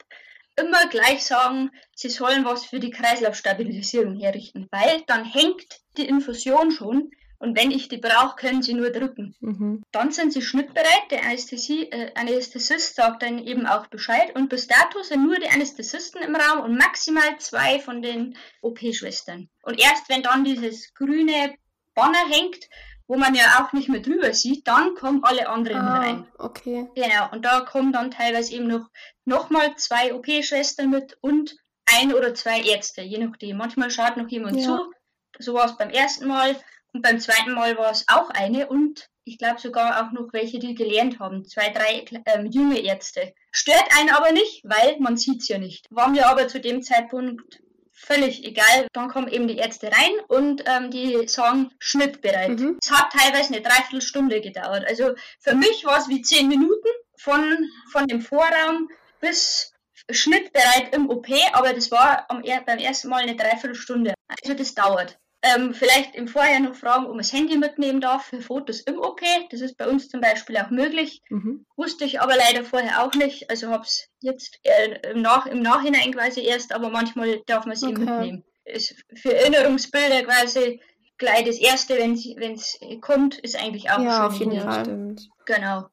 immer 0.56 0.86
gleich 0.88 1.24
sagen, 1.24 1.70
sie 1.94 2.08
sollen 2.08 2.44
was 2.44 2.64
für 2.66 2.80
die 2.80 2.90
Kreislaufstabilisierung 2.90 4.18
herrichten, 4.18 4.68
weil 4.70 5.02
dann 5.06 5.24
hängt 5.24 5.80
die 5.96 6.06
Infusion 6.06 6.70
schon 6.70 7.10
und 7.42 7.58
wenn 7.58 7.72
ich 7.72 7.88
die 7.88 7.96
brauche, 7.96 8.36
können 8.36 8.62
sie 8.62 8.72
nur 8.72 8.90
drücken. 8.90 9.34
Mhm. 9.40 9.82
Dann 9.90 10.12
sind 10.12 10.32
sie 10.32 10.42
schnittbereit. 10.42 11.10
Der 11.10 11.24
Anästhesie, 11.24 11.90
äh, 11.90 12.12
Anästhesist 12.14 12.94
sagt 12.94 13.24
dann 13.24 13.40
eben 13.40 13.66
auch 13.66 13.88
Bescheid. 13.88 14.36
Und 14.36 14.48
bis 14.48 14.68
dato 14.68 15.02
sind 15.02 15.24
nur 15.24 15.34
die 15.34 15.48
Anästhesisten 15.48 16.22
im 16.22 16.36
Raum 16.36 16.60
und 16.60 16.78
maximal 16.78 17.36
zwei 17.38 17.80
von 17.80 18.00
den 18.00 18.38
OP-Schwestern. 18.60 19.48
Und 19.64 19.80
erst 19.80 20.08
wenn 20.08 20.22
dann 20.22 20.44
dieses 20.44 20.94
grüne 20.94 21.56
Banner 21.96 22.28
hängt, 22.30 22.68
wo 23.08 23.16
man 23.16 23.34
ja 23.34 23.60
auch 23.60 23.72
nicht 23.72 23.88
mehr 23.88 24.02
drüber 24.02 24.32
sieht, 24.32 24.68
dann 24.68 24.94
kommen 24.94 25.24
alle 25.24 25.48
anderen 25.48 25.80
ah, 25.82 25.98
rein. 25.98 26.28
Okay. 26.38 26.86
Genau, 26.94 27.28
und 27.32 27.44
da 27.44 27.62
kommen 27.62 27.92
dann 27.92 28.12
teilweise 28.12 28.54
eben 28.54 28.68
noch 28.68 28.88
nochmal 29.24 29.74
zwei 29.74 30.14
OP-Schwestern 30.14 30.90
mit 30.90 31.18
und 31.20 31.56
ein 31.86 32.14
oder 32.14 32.36
zwei 32.36 32.62
Ärzte, 32.62 33.02
je 33.02 33.18
nachdem. 33.18 33.56
Manchmal 33.56 33.90
schaut 33.90 34.16
noch 34.16 34.28
jemand 34.28 34.58
ja. 34.58 34.62
zu. 34.62 34.92
So 35.40 35.54
war 35.54 35.64
es 35.64 35.76
beim 35.76 35.90
ersten 35.90 36.28
Mal 36.28 36.54
und 36.92 37.02
beim 37.02 37.20
zweiten 37.20 37.52
Mal 37.52 37.76
war 37.76 37.90
es 37.90 38.04
auch 38.08 38.30
eine 38.30 38.68
und 38.68 39.08
ich 39.24 39.38
glaube 39.38 39.60
sogar 39.60 40.02
auch 40.02 40.12
noch 40.12 40.32
welche, 40.32 40.58
die 40.58 40.74
gelernt 40.74 41.20
haben. 41.20 41.44
Zwei, 41.44 41.68
drei 41.70 42.04
ähm, 42.26 42.46
junge 42.46 42.80
Ärzte. 42.80 43.32
Stört 43.52 43.84
einen 43.96 44.10
aber 44.10 44.32
nicht, 44.32 44.62
weil 44.64 44.98
man 44.98 45.16
sieht 45.16 45.42
es 45.42 45.48
ja 45.48 45.58
nicht. 45.58 45.86
War 45.90 46.08
mir 46.08 46.26
aber 46.26 46.48
zu 46.48 46.60
dem 46.60 46.82
Zeitpunkt 46.82 47.62
völlig 47.92 48.44
egal. 48.44 48.88
Dann 48.92 49.08
kommen 49.08 49.28
eben 49.28 49.46
die 49.46 49.58
Ärzte 49.58 49.86
rein 49.86 50.12
und 50.28 50.64
ähm, 50.66 50.90
die 50.90 51.28
sagen 51.28 51.70
schnittbereit. 51.78 52.58
Mhm. 52.58 52.78
Es 52.82 52.90
hat 52.90 53.12
teilweise 53.12 53.54
eine 53.54 53.62
Dreiviertelstunde 53.62 54.40
gedauert. 54.40 54.84
Also 54.86 55.14
für 55.38 55.54
mich 55.54 55.84
war 55.84 55.98
es 55.98 56.08
wie 56.08 56.22
zehn 56.22 56.48
Minuten 56.48 56.88
von, 57.16 57.70
von 57.90 58.06
dem 58.06 58.20
Vorraum 58.20 58.88
bis 59.20 59.72
schnittbereit 60.10 60.94
im 60.94 61.08
OP, 61.08 61.28
aber 61.52 61.72
das 61.72 61.92
war 61.92 62.28
am, 62.28 62.42
beim 62.42 62.78
ersten 62.78 63.08
Mal 63.08 63.22
eine 63.22 63.36
Dreiviertelstunde. 63.36 64.14
Also 64.42 64.54
das 64.54 64.74
dauert. 64.74 65.18
Ähm, 65.42 65.74
vielleicht 65.74 66.14
im 66.14 66.28
Vorher 66.28 66.60
noch 66.60 66.76
fragen, 66.76 67.04
ob 67.04 67.10
man 67.10 67.18
das 67.18 67.32
Handy 67.32 67.58
mitnehmen 67.58 68.00
darf 68.00 68.26
für 68.26 68.40
Fotos 68.40 68.80
im 68.80 68.98
OP. 68.98 69.20
Das 69.50 69.60
ist 69.60 69.76
bei 69.76 69.88
uns 69.88 70.08
zum 70.08 70.20
Beispiel 70.20 70.56
auch 70.56 70.70
möglich. 70.70 71.20
Mhm. 71.30 71.66
Wusste 71.76 72.04
ich 72.04 72.20
aber 72.20 72.36
leider 72.36 72.64
vorher 72.64 73.02
auch 73.02 73.12
nicht. 73.14 73.50
Also 73.50 73.68
habe 73.68 73.82
es 73.82 74.08
jetzt 74.20 74.60
äh, 74.62 75.10
im, 75.10 75.20
Nach 75.22 75.46
im 75.46 75.60
Nachhinein 75.60 76.12
quasi 76.12 76.44
erst, 76.44 76.72
aber 76.72 76.90
manchmal 76.90 77.42
darf 77.46 77.66
man 77.66 77.74
es 77.74 77.82
okay. 77.82 77.92
eben 77.92 78.04
mitnehmen. 78.04 78.44
Ist 78.64 78.94
für 79.14 79.34
Erinnerungsbilder 79.34 80.22
quasi 80.22 80.80
gleich 81.18 81.44
das 81.44 81.58
Erste, 81.58 81.98
wenn 81.98 82.14
es 82.54 82.78
kommt, 83.00 83.38
ist 83.38 83.60
eigentlich 83.60 83.90
auch 83.90 83.98
ja, 83.98 84.16
schön. 84.16 84.22
Auf 84.22 84.38
jeden 84.38 84.60
Fall. 84.60 85.16
Genau. 85.46 85.86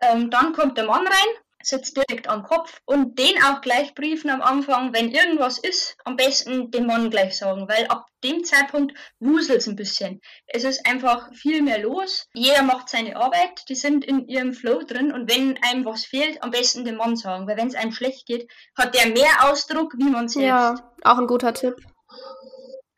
Ähm, 0.00 0.30
dann 0.30 0.52
kommt 0.54 0.78
der 0.78 0.86
Mann 0.86 1.06
rein 1.06 1.45
sitzt 1.66 1.96
direkt 1.96 2.28
am 2.28 2.44
Kopf 2.44 2.80
und 2.84 3.18
den 3.18 3.42
auch 3.42 3.60
gleich 3.60 3.94
briefen 3.94 4.30
am 4.30 4.40
Anfang, 4.40 4.92
wenn 4.92 5.10
irgendwas 5.10 5.58
ist, 5.58 5.96
am 6.04 6.16
besten 6.16 6.70
dem 6.70 6.86
Mann 6.86 7.10
gleich 7.10 7.36
sagen, 7.36 7.68
weil 7.68 7.86
ab 7.88 8.06
dem 8.22 8.44
Zeitpunkt 8.44 8.96
wuselt 9.18 9.58
es 9.58 9.66
ein 9.66 9.76
bisschen. 9.76 10.20
Es 10.46 10.64
ist 10.64 10.86
einfach 10.86 11.32
viel 11.34 11.62
mehr 11.62 11.78
los. 11.78 12.26
Jeder 12.34 12.62
macht 12.62 12.88
seine 12.88 13.16
Arbeit, 13.16 13.68
die 13.68 13.74
sind 13.74 14.04
in 14.04 14.28
ihrem 14.28 14.52
Flow 14.52 14.82
drin 14.82 15.12
und 15.12 15.30
wenn 15.30 15.58
einem 15.62 15.84
was 15.84 16.04
fehlt, 16.04 16.42
am 16.42 16.50
besten 16.50 16.84
dem 16.84 16.96
Mann 16.96 17.16
sagen, 17.16 17.46
weil 17.46 17.56
wenn 17.56 17.68
es 17.68 17.74
einem 17.74 17.92
schlecht 17.92 18.26
geht, 18.26 18.50
hat 18.76 18.94
der 18.94 19.08
mehr 19.08 19.50
Ausdruck, 19.50 19.94
wie 19.98 20.10
man 20.10 20.28
selbst. 20.28 20.46
Ja, 20.46 20.92
auch 21.02 21.18
ein 21.18 21.26
guter 21.26 21.52
Tipp. 21.52 21.74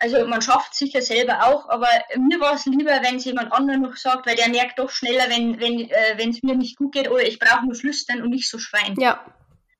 Also 0.00 0.24
man 0.26 0.40
schafft 0.42 0.74
sicher 0.74 1.02
selber 1.02 1.44
auch, 1.44 1.68
aber 1.68 1.88
mir 2.16 2.40
war 2.40 2.54
es 2.54 2.66
lieber, 2.66 3.02
wenn 3.02 3.16
es 3.16 3.24
jemand 3.24 3.52
anderen 3.52 3.82
noch 3.82 3.96
sagt, 3.96 4.26
weil 4.26 4.36
der 4.36 4.48
merkt 4.48 4.78
doch 4.78 4.90
schneller, 4.90 5.24
wenn 5.28 5.58
wenn 5.58 5.90
äh, 5.90 6.28
es 6.28 6.42
mir 6.42 6.54
nicht 6.54 6.76
gut 6.76 6.92
geht 6.92 7.10
oder 7.10 7.22
ich 7.26 7.40
brauche 7.40 7.64
nur 7.64 7.74
flüstern 7.74 8.22
und 8.22 8.30
nicht 8.30 8.48
so 8.48 8.58
schreien. 8.58 8.98
Ja, 9.00 9.24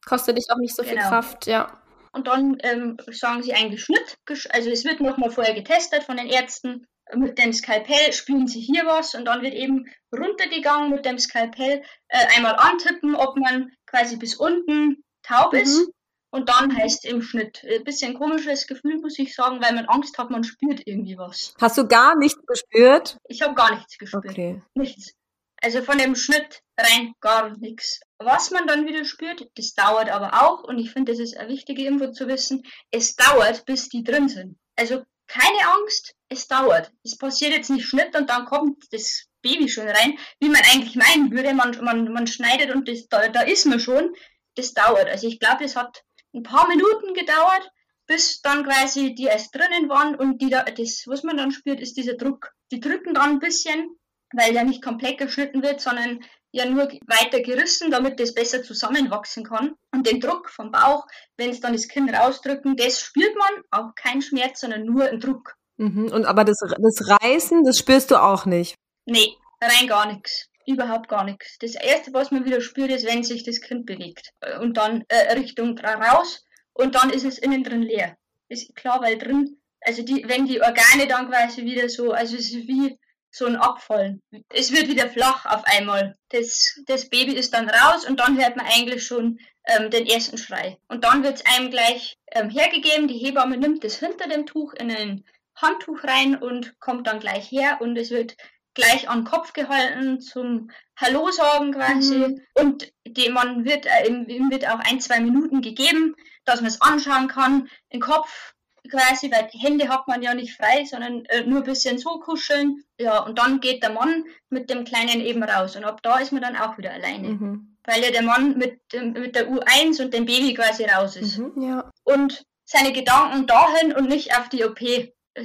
kostet 0.04 0.36
dich 0.36 0.46
auch 0.50 0.58
nicht 0.58 0.74
so 0.74 0.82
genau. 0.82 0.94
viel 0.94 1.02
Kraft, 1.02 1.46
ja. 1.46 1.80
Und 2.12 2.26
dann 2.26 2.56
ähm, 2.62 2.96
sagen 3.12 3.42
sie 3.44 3.54
eigentlich 3.54 3.84
Schnitt, 3.84 4.18
also 4.50 4.70
es 4.70 4.84
wird 4.84 5.00
nochmal 5.00 5.30
vorher 5.30 5.54
getestet 5.54 6.02
von 6.02 6.16
den 6.16 6.26
Ärzten. 6.26 6.86
Mit 7.14 7.38
dem 7.38 7.52
Skalpell 7.52 8.12
spüren 8.12 8.48
sie 8.48 8.60
hier 8.60 8.84
was 8.86 9.14
und 9.14 9.24
dann 9.24 9.40
wird 9.40 9.54
eben 9.54 9.86
runtergegangen 10.12 10.90
mit 10.90 11.06
dem 11.06 11.18
Skalpell, 11.18 11.82
äh, 12.08 12.26
einmal 12.36 12.56
antippen, 12.56 13.14
ob 13.14 13.36
man 13.36 13.70
quasi 13.86 14.16
bis 14.16 14.34
unten 14.34 15.02
taub 15.22 15.52
mhm. 15.52 15.60
ist 15.60 15.90
und 16.30 16.48
dann 16.48 16.76
heißt 16.76 17.04
im 17.06 17.22
Schnitt. 17.22 17.64
Ein 17.64 17.84
bisschen 17.84 18.14
komisches 18.14 18.66
Gefühl, 18.66 18.98
muss 19.00 19.18
ich 19.18 19.34
sagen, 19.34 19.62
weil 19.62 19.74
man 19.74 19.86
Angst 19.86 20.18
hat, 20.18 20.30
man 20.30 20.44
spürt 20.44 20.82
irgendwie 20.84 21.16
was. 21.16 21.54
Hast 21.60 21.78
du 21.78 21.86
gar 21.86 22.16
nichts 22.16 22.44
gespürt? 22.46 23.18
Ich 23.28 23.42
habe 23.42 23.54
gar 23.54 23.74
nichts 23.74 23.96
gespürt. 23.96 24.26
Okay. 24.28 24.62
Nichts. 24.74 25.14
Also 25.60 25.82
von 25.82 25.98
dem 25.98 26.14
Schnitt 26.14 26.62
rein 26.78 27.14
gar 27.20 27.56
nichts. 27.58 28.00
Was 28.18 28.50
man 28.50 28.66
dann 28.66 28.86
wieder 28.86 29.04
spürt, 29.04 29.48
das 29.56 29.74
dauert 29.74 30.08
aber 30.08 30.42
auch. 30.42 30.62
Und 30.62 30.78
ich 30.78 30.92
finde, 30.92 31.12
das 31.12 31.20
ist 31.20 31.36
eine 31.36 31.48
wichtige 31.48 31.84
Info 31.84 32.12
zu 32.12 32.28
wissen. 32.28 32.62
Es 32.90 33.16
dauert, 33.16 33.64
bis 33.64 33.88
die 33.88 34.04
drin 34.04 34.28
sind. 34.28 34.56
Also 34.76 35.02
keine 35.26 35.68
Angst, 35.80 36.14
es 36.28 36.46
dauert. 36.46 36.92
Es 37.02 37.18
passiert 37.18 37.52
jetzt 37.52 37.70
nicht 37.70 37.86
Schnitt 37.86 38.16
und 38.16 38.30
dann 38.30 38.44
kommt 38.44 38.84
das 38.92 39.26
Baby 39.42 39.68
schon 39.68 39.88
rein, 39.88 40.18
wie 40.40 40.48
man 40.48 40.62
eigentlich 40.72 40.94
meinen 40.94 41.30
würde. 41.32 41.54
Man, 41.54 41.76
man, 41.82 42.12
man 42.12 42.26
schneidet 42.26 42.74
und 42.74 42.88
das, 42.88 43.08
da, 43.08 43.28
da 43.28 43.42
ist 43.42 43.66
man 43.66 43.80
schon. 43.80 44.14
Das 44.54 44.74
dauert. 44.74 45.08
Also 45.08 45.26
ich 45.26 45.38
glaube, 45.38 45.64
es 45.64 45.76
hat 45.76 46.02
ein 46.34 46.42
paar 46.42 46.68
Minuten 46.68 47.14
gedauert, 47.14 47.70
bis 48.06 48.40
dann 48.40 48.64
quasi 48.64 49.14
die 49.14 49.24
erst 49.24 49.54
drinnen 49.54 49.88
waren 49.88 50.14
und 50.14 50.40
die 50.40 50.50
da, 50.50 50.62
das, 50.62 51.04
was 51.06 51.22
man 51.22 51.36
dann 51.36 51.50
spürt, 51.50 51.80
ist 51.80 51.96
dieser 51.96 52.14
Druck. 52.14 52.52
Die 52.70 52.80
drücken 52.80 53.14
dann 53.14 53.30
ein 53.30 53.38
bisschen, 53.38 53.96
weil 54.32 54.54
ja 54.54 54.64
nicht 54.64 54.82
komplett 54.82 55.18
geschnitten 55.18 55.62
wird, 55.62 55.80
sondern 55.80 56.20
ja 56.50 56.64
nur 56.64 56.88
weiter 57.06 57.40
gerissen, 57.40 57.90
damit 57.90 58.18
das 58.18 58.34
besser 58.34 58.62
zusammenwachsen 58.62 59.44
kann. 59.44 59.74
Und 59.92 60.06
den 60.06 60.20
Druck 60.20 60.48
vom 60.48 60.70
Bauch, 60.70 61.06
wenn 61.36 61.50
es 61.50 61.60
dann 61.60 61.74
das 61.74 61.88
Kind 61.88 62.12
rausdrücken, 62.12 62.76
das 62.76 63.00
spürt 63.00 63.36
man, 63.36 63.62
auch 63.70 63.94
kein 63.94 64.22
Schmerz, 64.22 64.60
sondern 64.60 64.84
nur 64.84 65.04
ein 65.04 65.20
Druck. 65.20 65.54
Mhm, 65.76 66.10
und 66.10 66.24
aber 66.24 66.44
das, 66.44 66.58
das 66.60 67.08
Reißen, 67.22 67.64
das 67.64 67.78
spürst 67.78 68.10
du 68.10 68.16
auch 68.16 68.46
nicht? 68.46 68.74
Nee, 69.04 69.36
rein 69.60 69.86
gar 69.86 70.06
nichts 70.06 70.48
überhaupt 70.68 71.08
gar 71.08 71.24
nichts. 71.24 71.56
Das 71.58 71.74
Erste, 71.74 72.12
was 72.12 72.30
man 72.30 72.44
wieder 72.44 72.60
spürt, 72.60 72.90
ist, 72.90 73.06
wenn 73.06 73.24
sich 73.24 73.42
das 73.42 73.60
Kind 73.60 73.86
bewegt. 73.86 74.30
Und 74.60 74.76
dann 74.76 75.04
äh, 75.08 75.32
Richtung 75.32 75.78
raus 75.78 76.44
und 76.74 76.94
dann 76.94 77.10
ist 77.10 77.24
es 77.24 77.38
innen 77.38 77.64
drin 77.64 77.82
leer. 77.82 78.16
Ist 78.48 78.74
klar, 78.76 79.00
weil 79.02 79.18
drin, 79.18 79.60
also 79.80 80.02
die, 80.02 80.24
wenn 80.28 80.46
die 80.46 80.60
Organe 80.60 81.06
dann 81.08 81.28
quasi 81.28 81.64
wieder 81.64 81.88
so, 81.88 82.12
also 82.12 82.36
es 82.36 82.52
ist 82.52 82.68
wie 82.68 82.98
so 83.30 83.46
ein 83.46 83.56
Abfallen. 83.56 84.22
Es 84.48 84.72
wird 84.72 84.88
wieder 84.88 85.08
flach 85.08 85.46
auf 85.46 85.62
einmal. 85.64 86.14
Das, 86.30 86.80
das 86.86 87.08
Baby 87.08 87.34
ist 87.34 87.52
dann 87.52 87.68
raus 87.68 88.06
und 88.06 88.20
dann 88.20 88.40
hört 88.40 88.56
man 88.56 88.66
eigentlich 88.66 89.04
schon 89.04 89.38
ähm, 89.66 89.90
den 89.90 90.06
ersten 90.06 90.38
Schrei. 90.38 90.78
Und 90.88 91.04
dann 91.04 91.22
wird 91.22 91.36
es 91.36 91.46
einem 91.46 91.70
gleich 91.70 92.16
ähm, 92.32 92.50
hergegeben. 92.50 93.08
Die 93.08 93.18
Hebamme 93.18 93.56
nimmt 93.56 93.84
es 93.84 93.98
hinter 93.98 94.28
dem 94.28 94.46
Tuch 94.46 94.72
in 94.74 94.90
ein 94.90 95.24
Handtuch 95.56 96.04
rein 96.04 96.36
und 96.36 96.78
kommt 96.78 97.06
dann 97.06 97.20
gleich 97.20 97.50
her 97.50 97.78
und 97.80 97.96
es 97.96 98.10
wird 98.10 98.36
gleich 98.78 99.08
an 99.08 99.20
den 99.20 99.24
Kopf 99.24 99.52
gehalten 99.52 100.20
zum 100.20 100.70
Hallo 100.96 101.30
sagen 101.30 101.72
quasi. 101.72 102.16
Mhm. 102.16 102.40
Und 102.54 102.92
dem 103.06 103.34
man 103.34 103.64
wird, 103.64 103.86
äh, 103.86 104.06
ihm 104.08 104.50
wird 104.50 104.66
auch 104.66 104.78
ein, 104.78 105.00
zwei 105.00 105.20
Minuten 105.20 105.60
gegeben, 105.60 106.14
dass 106.44 106.60
man 106.60 106.68
es 106.68 106.80
anschauen 106.80 107.28
kann. 107.28 107.68
Den 107.92 108.00
Kopf 108.00 108.54
quasi, 108.88 109.30
weil 109.30 109.48
Hände 109.52 109.88
hat 109.88 110.06
man 110.06 110.22
ja 110.22 110.32
nicht 110.32 110.56
frei, 110.56 110.84
sondern 110.84 111.24
äh, 111.26 111.44
nur 111.44 111.58
ein 111.58 111.64
bisschen 111.64 111.98
so 111.98 112.20
kuscheln. 112.20 112.84
Ja, 113.00 113.18
und 113.24 113.38
dann 113.38 113.60
geht 113.60 113.82
der 113.82 113.92
Mann 113.92 114.24
mit 114.48 114.70
dem 114.70 114.84
Kleinen 114.84 115.20
eben 115.20 115.42
raus. 115.42 115.74
Und 115.76 115.84
ab 115.84 116.00
da 116.02 116.18
ist 116.18 116.32
man 116.32 116.42
dann 116.42 116.56
auch 116.56 116.78
wieder 116.78 116.92
alleine. 116.92 117.28
Mhm. 117.28 117.76
Weil 117.84 118.04
ja 118.04 118.10
der 118.12 118.22
Mann 118.22 118.56
mit, 118.56 118.80
mit 118.92 119.34
der 119.34 119.50
U1 119.50 120.00
und 120.02 120.14
dem 120.14 120.24
Baby 120.26 120.54
quasi 120.54 120.84
raus 120.84 121.16
ist. 121.16 121.38
Mhm, 121.38 121.62
ja. 121.62 121.90
Und 122.04 122.44
seine 122.64 122.92
Gedanken 122.92 123.46
dahin 123.46 123.92
und 123.92 124.08
nicht 124.08 124.36
auf 124.38 124.48
die 124.48 124.64
OP 124.64 124.80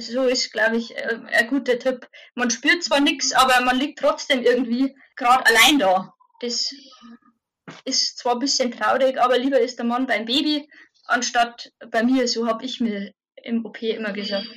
so 0.00 0.24
ist, 0.24 0.52
glaube 0.52 0.76
ich, 0.76 0.96
äh, 0.96 1.18
ein 1.32 1.48
guter 1.48 1.78
Tipp. 1.78 2.08
Man 2.34 2.50
spürt 2.50 2.82
zwar 2.82 3.00
nichts, 3.00 3.32
aber 3.32 3.60
man 3.64 3.78
liegt 3.78 3.98
trotzdem 3.98 4.42
irgendwie 4.42 4.94
gerade 5.16 5.44
allein 5.46 5.78
da. 5.78 6.14
Das 6.40 6.74
ist 7.84 8.18
zwar 8.18 8.34
ein 8.34 8.40
bisschen 8.40 8.72
traurig, 8.72 9.20
aber 9.20 9.38
lieber 9.38 9.58
ist 9.58 9.78
der 9.78 9.86
Mann 9.86 10.06
beim 10.06 10.26
Baby 10.26 10.68
anstatt 11.06 11.72
bei 11.90 12.02
mir. 12.02 12.28
So 12.28 12.46
habe 12.46 12.64
ich 12.64 12.80
mir 12.80 13.12
im 13.42 13.64
OP 13.64 13.82
immer 13.82 14.12
gesagt. 14.12 14.48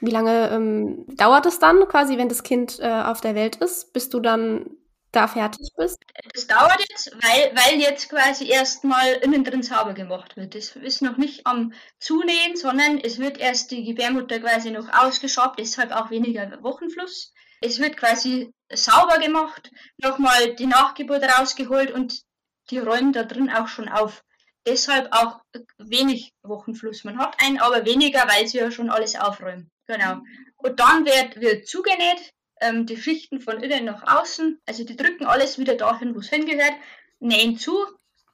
Wie 0.00 0.10
lange 0.10 0.50
ähm, 0.50 1.06
dauert 1.16 1.46
es 1.46 1.58
dann 1.58 1.86
quasi, 1.88 2.18
wenn 2.18 2.28
das 2.28 2.42
Kind 2.42 2.78
äh, 2.80 2.88
auf 2.88 3.20
der 3.20 3.34
Welt 3.34 3.56
ist, 3.56 3.92
bis 3.92 4.10
du 4.10 4.20
dann 4.20 4.66
da 5.14 5.28
fertig 5.28 5.70
bist? 5.76 5.98
Das 6.32 6.46
dauert 6.46 6.80
jetzt, 6.88 7.12
weil, 7.22 7.52
weil 7.54 7.80
jetzt 7.80 8.08
quasi 8.08 8.48
erstmal 8.48 9.12
innen 9.22 9.44
drin 9.44 9.62
sauber 9.62 9.94
gemacht 9.94 10.36
wird. 10.36 10.54
Das 10.54 10.76
ist 10.76 11.02
noch 11.02 11.16
nicht 11.16 11.46
am 11.46 11.72
Zunähen, 11.98 12.56
sondern 12.56 12.98
es 12.98 13.18
wird 13.18 13.38
erst 13.38 13.70
die 13.70 13.84
Gebärmutter 13.84 14.40
quasi 14.40 14.70
noch 14.70 14.88
ausgeschabt, 14.92 15.58
deshalb 15.58 15.92
auch 15.92 16.10
weniger 16.10 16.62
Wochenfluss. 16.62 17.32
Es 17.60 17.78
wird 17.78 17.96
quasi 17.96 18.52
sauber 18.72 19.18
gemacht, 19.18 19.70
nochmal 19.98 20.54
die 20.54 20.66
Nachgeburt 20.66 21.24
rausgeholt 21.24 21.90
und 21.90 22.22
die 22.70 22.78
räumen 22.78 23.12
da 23.12 23.22
drin 23.22 23.50
auch 23.50 23.68
schon 23.68 23.88
auf. 23.88 24.22
Deshalb 24.66 25.12
auch 25.12 25.40
wenig 25.78 26.32
Wochenfluss. 26.42 27.04
Man 27.04 27.18
hat 27.18 27.36
einen, 27.42 27.58
aber 27.60 27.84
weniger, 27.84 28.26
weil 28.28 28.46
sie 28.46 28.58
ja 28.58 28.70
schon 28.70 28.90
alles 28.90 29.14
aufräumen. 29.14 29.70
Genau. 29.86 30.20
Und 30.56 30.80
dann 30.80 31.04
wird, 31.04 31.40
wird 31.40 31.68
zugenäht, 31.68 32.32
ähm, 32.60 32.86
die 32.86 32.96
Schichten 32.96 33.40
von 33.40 33.62
innen 33.62 33.84
nach 33.84 34.20
außen. 34.20 34.60
Also 34.66 34.84
die 34.84 34.96
drücken 34.96 35.26
alles 35.26 35.58
wieder 35.58 35.74
dahin, 35.74 36.14
wo 36.14 36.20
es 36.20 36.28
hingehört, 36.28 36.74
nähen 37.20 37.56
zu, 37.56 37.76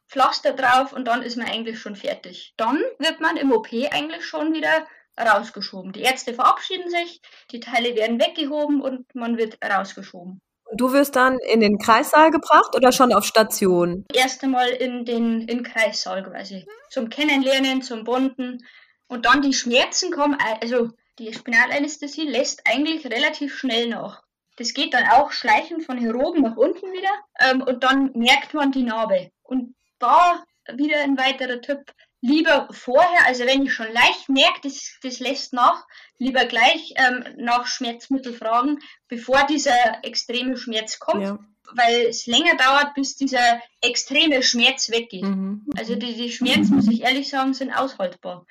Pflaster 0.09 0.53
drauf 0.53 0.93
und 0.93 1.07
dann 1.07 1.23
ist 1.23 1.37
man 1.37 1.47
eigentlich 1.47 1.79
schon 1.79 1.95
fertig. 1.95 2.53
Dann 2.57 2.79
wird 2.99 3.21
man 3.21 3.37
im 3.37 3.53
OP 3.53 3.69
eigentlich 3.73 4.25
schon 4.25 4.53
wieder 4.53 4.87
rausgeschoben. 5.19 5.93
Die 5.93 6.03
Ärzte 6.03 6.35
verabschieden 6.35 6.91
sich, 6.91 7.21
die 7.53 7.61
Teile 7.61 7.95
werden 7.95 8.21
weggehoben 8.21 8.81
und 8.81 9.15
man 9.15 9.37
wird 9.37 9.59
rausgeschoben. 9.65 10.41
Und 10.65 10.81
du 10.81 10.93
wirst 10.93 11.17
dann 11.17 11.39
in 11.39 11.61
den 11.61 11.79
Kreissaal 11.79 12.31
gebracht 12.31 12.75
oder 12.77 12.93
schon 12.93 13.13
auf 13.13 13.25
Station? 13.25 14.05
Erst 14.13 14.43
einmal 14.45 14.69
in 14.69 15.05
den 15.05 15.43
in 15.43 15.63
Kreissaal 15.63 16.23
quasi. 16.23 16.65
Zum 16.91 17.09
Kennenlernen, 17.09 17.83
zum 17.83 18.05
Bonden. 18.05 18.65
Und 19.09 19.27
dann 19.27 19.43
die 19.43 19.53
Schmerzen 19.53 20.13
kommen, 20.13 20.39
also 20.61 20.91
die 21.21 21.35
Spinalanästhesie 21.35 22.27
lässt 22.27 22.63
eigentlich 22.67 23.05
relativ 23.07 23.55
schnell 23.57 23.89
nach. 23.89 24.23
Das 24.57 24.75
geht 24.75 24.95
dann 24.95 25.07
auch 25.09 25.33
schleichend 25.33 25.85
von 25.85 25.99
hier 25.99 26.15
oben 26.17 26.43
nach 26.43 26.57
unten 26.57 26.93
wieder 26.93 27.13
ähm, 27.39 27.63
und 27.63 27.85
dann 27.85 28.13
merkt 28.15 28.55
man 28.55 28.73
die 28.73 28.83
Narbe. 28.83 29.31
Und 29.43 29.75
da 29.99 30.45
wieder 30.75 31.01
ein 31.01 31.19
weiterer 31.19 31.61
Tipp, 31.61 31.93
lieber 32.21 32.69
vorher, 32.71 33.27
also 33.27 33.45
wenn 33.45 33.65
ich 33.65 33.73
schon 33.73 33.93
leicht 33.93 34.29
merke, 34.29 34.61
das, 34.63 34.99
das 35.03 35.21
lässt 35.21 35.53
nach, 35.53 35.87
lieber 36.19 36.45
gleich 36.47 36.95
ähm, 36.97 37.25
nach 37.37 37.67
Schmerzmittel 37.67 38.33
fragen, 38.33 38.79
bevor 39.09 39.45
dieser 39.47 40.03
extreme 40.03 40.57
Schmerz 40.57 40.99
kommt. 40.99 41.23
Ja. 41.23 41.39
Weil 41.73 42.07
es 42.07 42.27
länger 42.27 42.57
dauert, 42.57 42.95
bis 42.95 43.15
dieser 43.15 43.61
extreme 43.81 44.43
Schmerz 44.43 44.91
weggeht. 44.91 45.23
Mhm. 45.23 45.67
Also 45.77 45.95
die, 45.95 46.15
die 46.15 46.33
Schmerzen, 46.33 46.75
muss 46.75 46.89
ich 46.89 47.03
ehrlich 47.03 47.29
sagen, 47.29 47.55
sind 47.55 47.73
aushaltbar. 47.73 48.45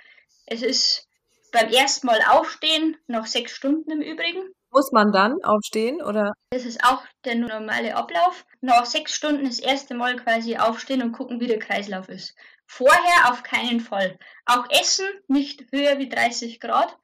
Es 0.46 0.62
ist 0.62 1.09
beim 1.52 1.70
ersten 1.70 2.08
Mal 2.08 2.22
aufstehen, 2.30 2.98
nach 3.08 3.26
sechs 3.26 3.52
Stunden 3.56 3.92
im 3.92 4.02
Übrigen. 4.02 4.42
Muss 4.72 4.92
man 4.92 5.12
dann 5.12 5.44
aufstehen 5.44 6.02
oder? 6.02 6.34
Das 6.52 6.64
ist 6.64 6.84
auch 6.84 7.04
der 7.26 7.36
normale 7.36 7.96
Ablauf. 7.96 8.46
Nach 8.62 8.86
sechs 8.86 9.16
Stunden 9.16 9.46
das 9.46 9.60
erste 9.60 9.96
Mal 9.96 10.16
quasi 10.18 10.58
aufstehen 10.58 11.02
und 11.02 11.12
gucken, 11.12 11.40
wie 11.40 11.48
der 11.48 11.60
Kreislauf 11.60 12.08
ist. 12.08 12.36
Vorher 12.68 13.32
auf 13.32 13.42
keinen 13.42 13.80
Fall. 13.80 14.20
Auch 14.46 14.70
Essen 14.70 15.08
nicht 15.28 15.66
höher 15.72 15.98
wie 15.98 16.08
30 16.08 16.60
Grad, 16.60 16.96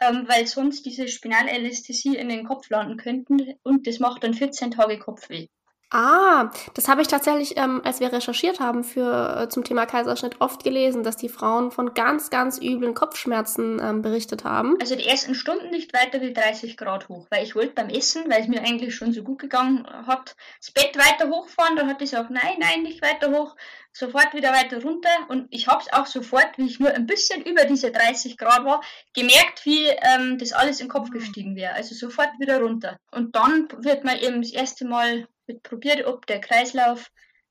ähm, 0.00 0.26
weil 0.28 0.46
sonst 0.46 0.84
diese 0.84 1.08
Spinalanästhesie 1.08 2.16
in 2.16 2.28
den 2.28 2.46
Kopf 2.46 2.68
landen 2.68 2.98
könnten 2.98 3.54
und 3.62 3.86
das 3.86 4.00
macht 4.00 4.22
dann 4.22 4.34
14 4.34 4.72
Tage 4.72 4.98
Kopfweh. 4.98 5.48
Ah, 5.94 6.50
das 6.74 6.88
habe 6.88 7.02
ich 7.02 7.06
tatsächlich, 7.06 7.56
ähm, 7.56 7.80
als 7.84 8.00
wir 8.00 8.12
recherchiert 8.12 8.58
haben 8.58 8.82
für 8.82 9.42
äh, 9.42 9.48
zum 9.48 9.62
Thema 9.62 9.86
Kaiserschnitt, 9.86 10.40
oft 10.40 10.64
gelesen, 10.64 11.04
dass 11.04 11.16
die 11.16 11.28
Frauen 11.28 11.70
von 11.70 11.94
ganz, 11.94 12.30
ganz 12.30 12.60
üblen 12.60 12.94
Kopfschmerzen 12.94 13.80
ähm, 13.80 14.02
berichtet 14.02 14.42
haben. 14.42 14.76
Also 14.80 14.96
die 14.96 15.06
ersten 15.06 15.36
Stunden 15.36 15.70
nicht 15.70 15.94
weiter 15.94 16.20
wie 16.20 16.32
30 16.32 16.76
Grad 16.76 17.08
hoch, 17.08 17.28
weil 17.30 17.44
ich 17.44 17.54
wollte 17.54 17.74
beim 17.74 17.90
Essen, 17.90 18.28
weil 18.28 18.40
es 18.40 18.48
mir 18.48 18.62
eigentlich 18.62 18.92
schon 18.92 19.12
so 19.12 19.22
gut 19.22 19.38
gegangen 19.38 19.86
hat, 19.86 20.34
das 20.58 20.72
Bett 20.72 20.98
weiter 20.98 21.30
hochfahren. 21.30 21.76
Da 21.76 21.86
hat 21.86 22.02
ich 22.02 22.10
gesagt, 22.10 22.30
nein, 22.30 22.56
nein, 22.58 22.82
nicht 22.82 23.00
weiter 23.00 23.30
hoch, 23.30 23.54
sofort 23.92 24.34
wieder 24.34 24.50
weiter 24.50 24.82
runter. 24.82 25.16
Und 25.28 25.46
ich 25.50 25.68
habe 25.68 25.80
es 25.80 25.92
auch 25.92 26.06
sofort, 26.06 26.58
wie 26.58 26.66
ich 26.66 26.80
nur 26.80 26.90
ein 26.90 27.06
bisschen 27.06 27.40
über 27.44 27.66
diese 27.66 27.92
30 27.92 28.36
Grad 28.36 28.64
war, 28.64 28.80
gemerkt, 29.14 29.64
wie 29.64 29.86
ähm, 29.86 30.38
das 30.38 30.54
alles 30.54 30.80
in 30.80 30.86
den 30.86 30.92
Kopf 30.92 31.10
gestiegen 31.10 31.54
wäre. 31.54 31.74
Also 31.74 31.94
sofort 31.94 32.30
wieder 32.40 32.60
runter. 32.60 32.98
Und 33.12 33.36
dann 33.36 33.68
wird 33.78 34.02
man 34.02 34.18
eben 34.18 34.42
das 34.42 34.50
erste 34.50 34.86
Mal 34.86 35.28
wird 35.46 35.62
probiert, 35.62 36.06
ob 36.06 36.26
der 36.26 36.40
Kreislauf 36.40 37.10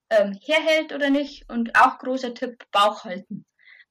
ähm, 0.09 0.37
herhält 0.41 0.93
oder 0.93 1.09
nicht. 1.09 1.49
Und 1.49 1.75
auch 1.79 1.99
großer 1.99 2.33
Tipp, 2.33 2.63
Bauch 2.71 3.03
halten. 3.03 3.45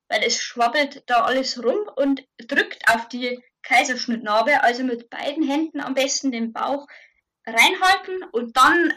Weil 0.08 0.22
es 0.24 0.40
schwabbelt 0.40 1.02
da 1.06 1.24
alles 1.24 1.62
rum 1.62 1.88
und 1.96 2.22
drückt 2.38 2.88
auf 2.92 3.08
die 3.08 3.42
Kaiserschnittnarbe. 3.62 4.62
Also 4.62 4.84
mit 4.84 5.10
beiden 5.10 5.42
Händen 5.42 5.80
am 5.80 5.94
besten 5.94 6.32
den 6.32 6.52
Bauch 6.52 6.86
reinhalten 7.46 8.24
und 8.32 8.56
dann 8.56 8.92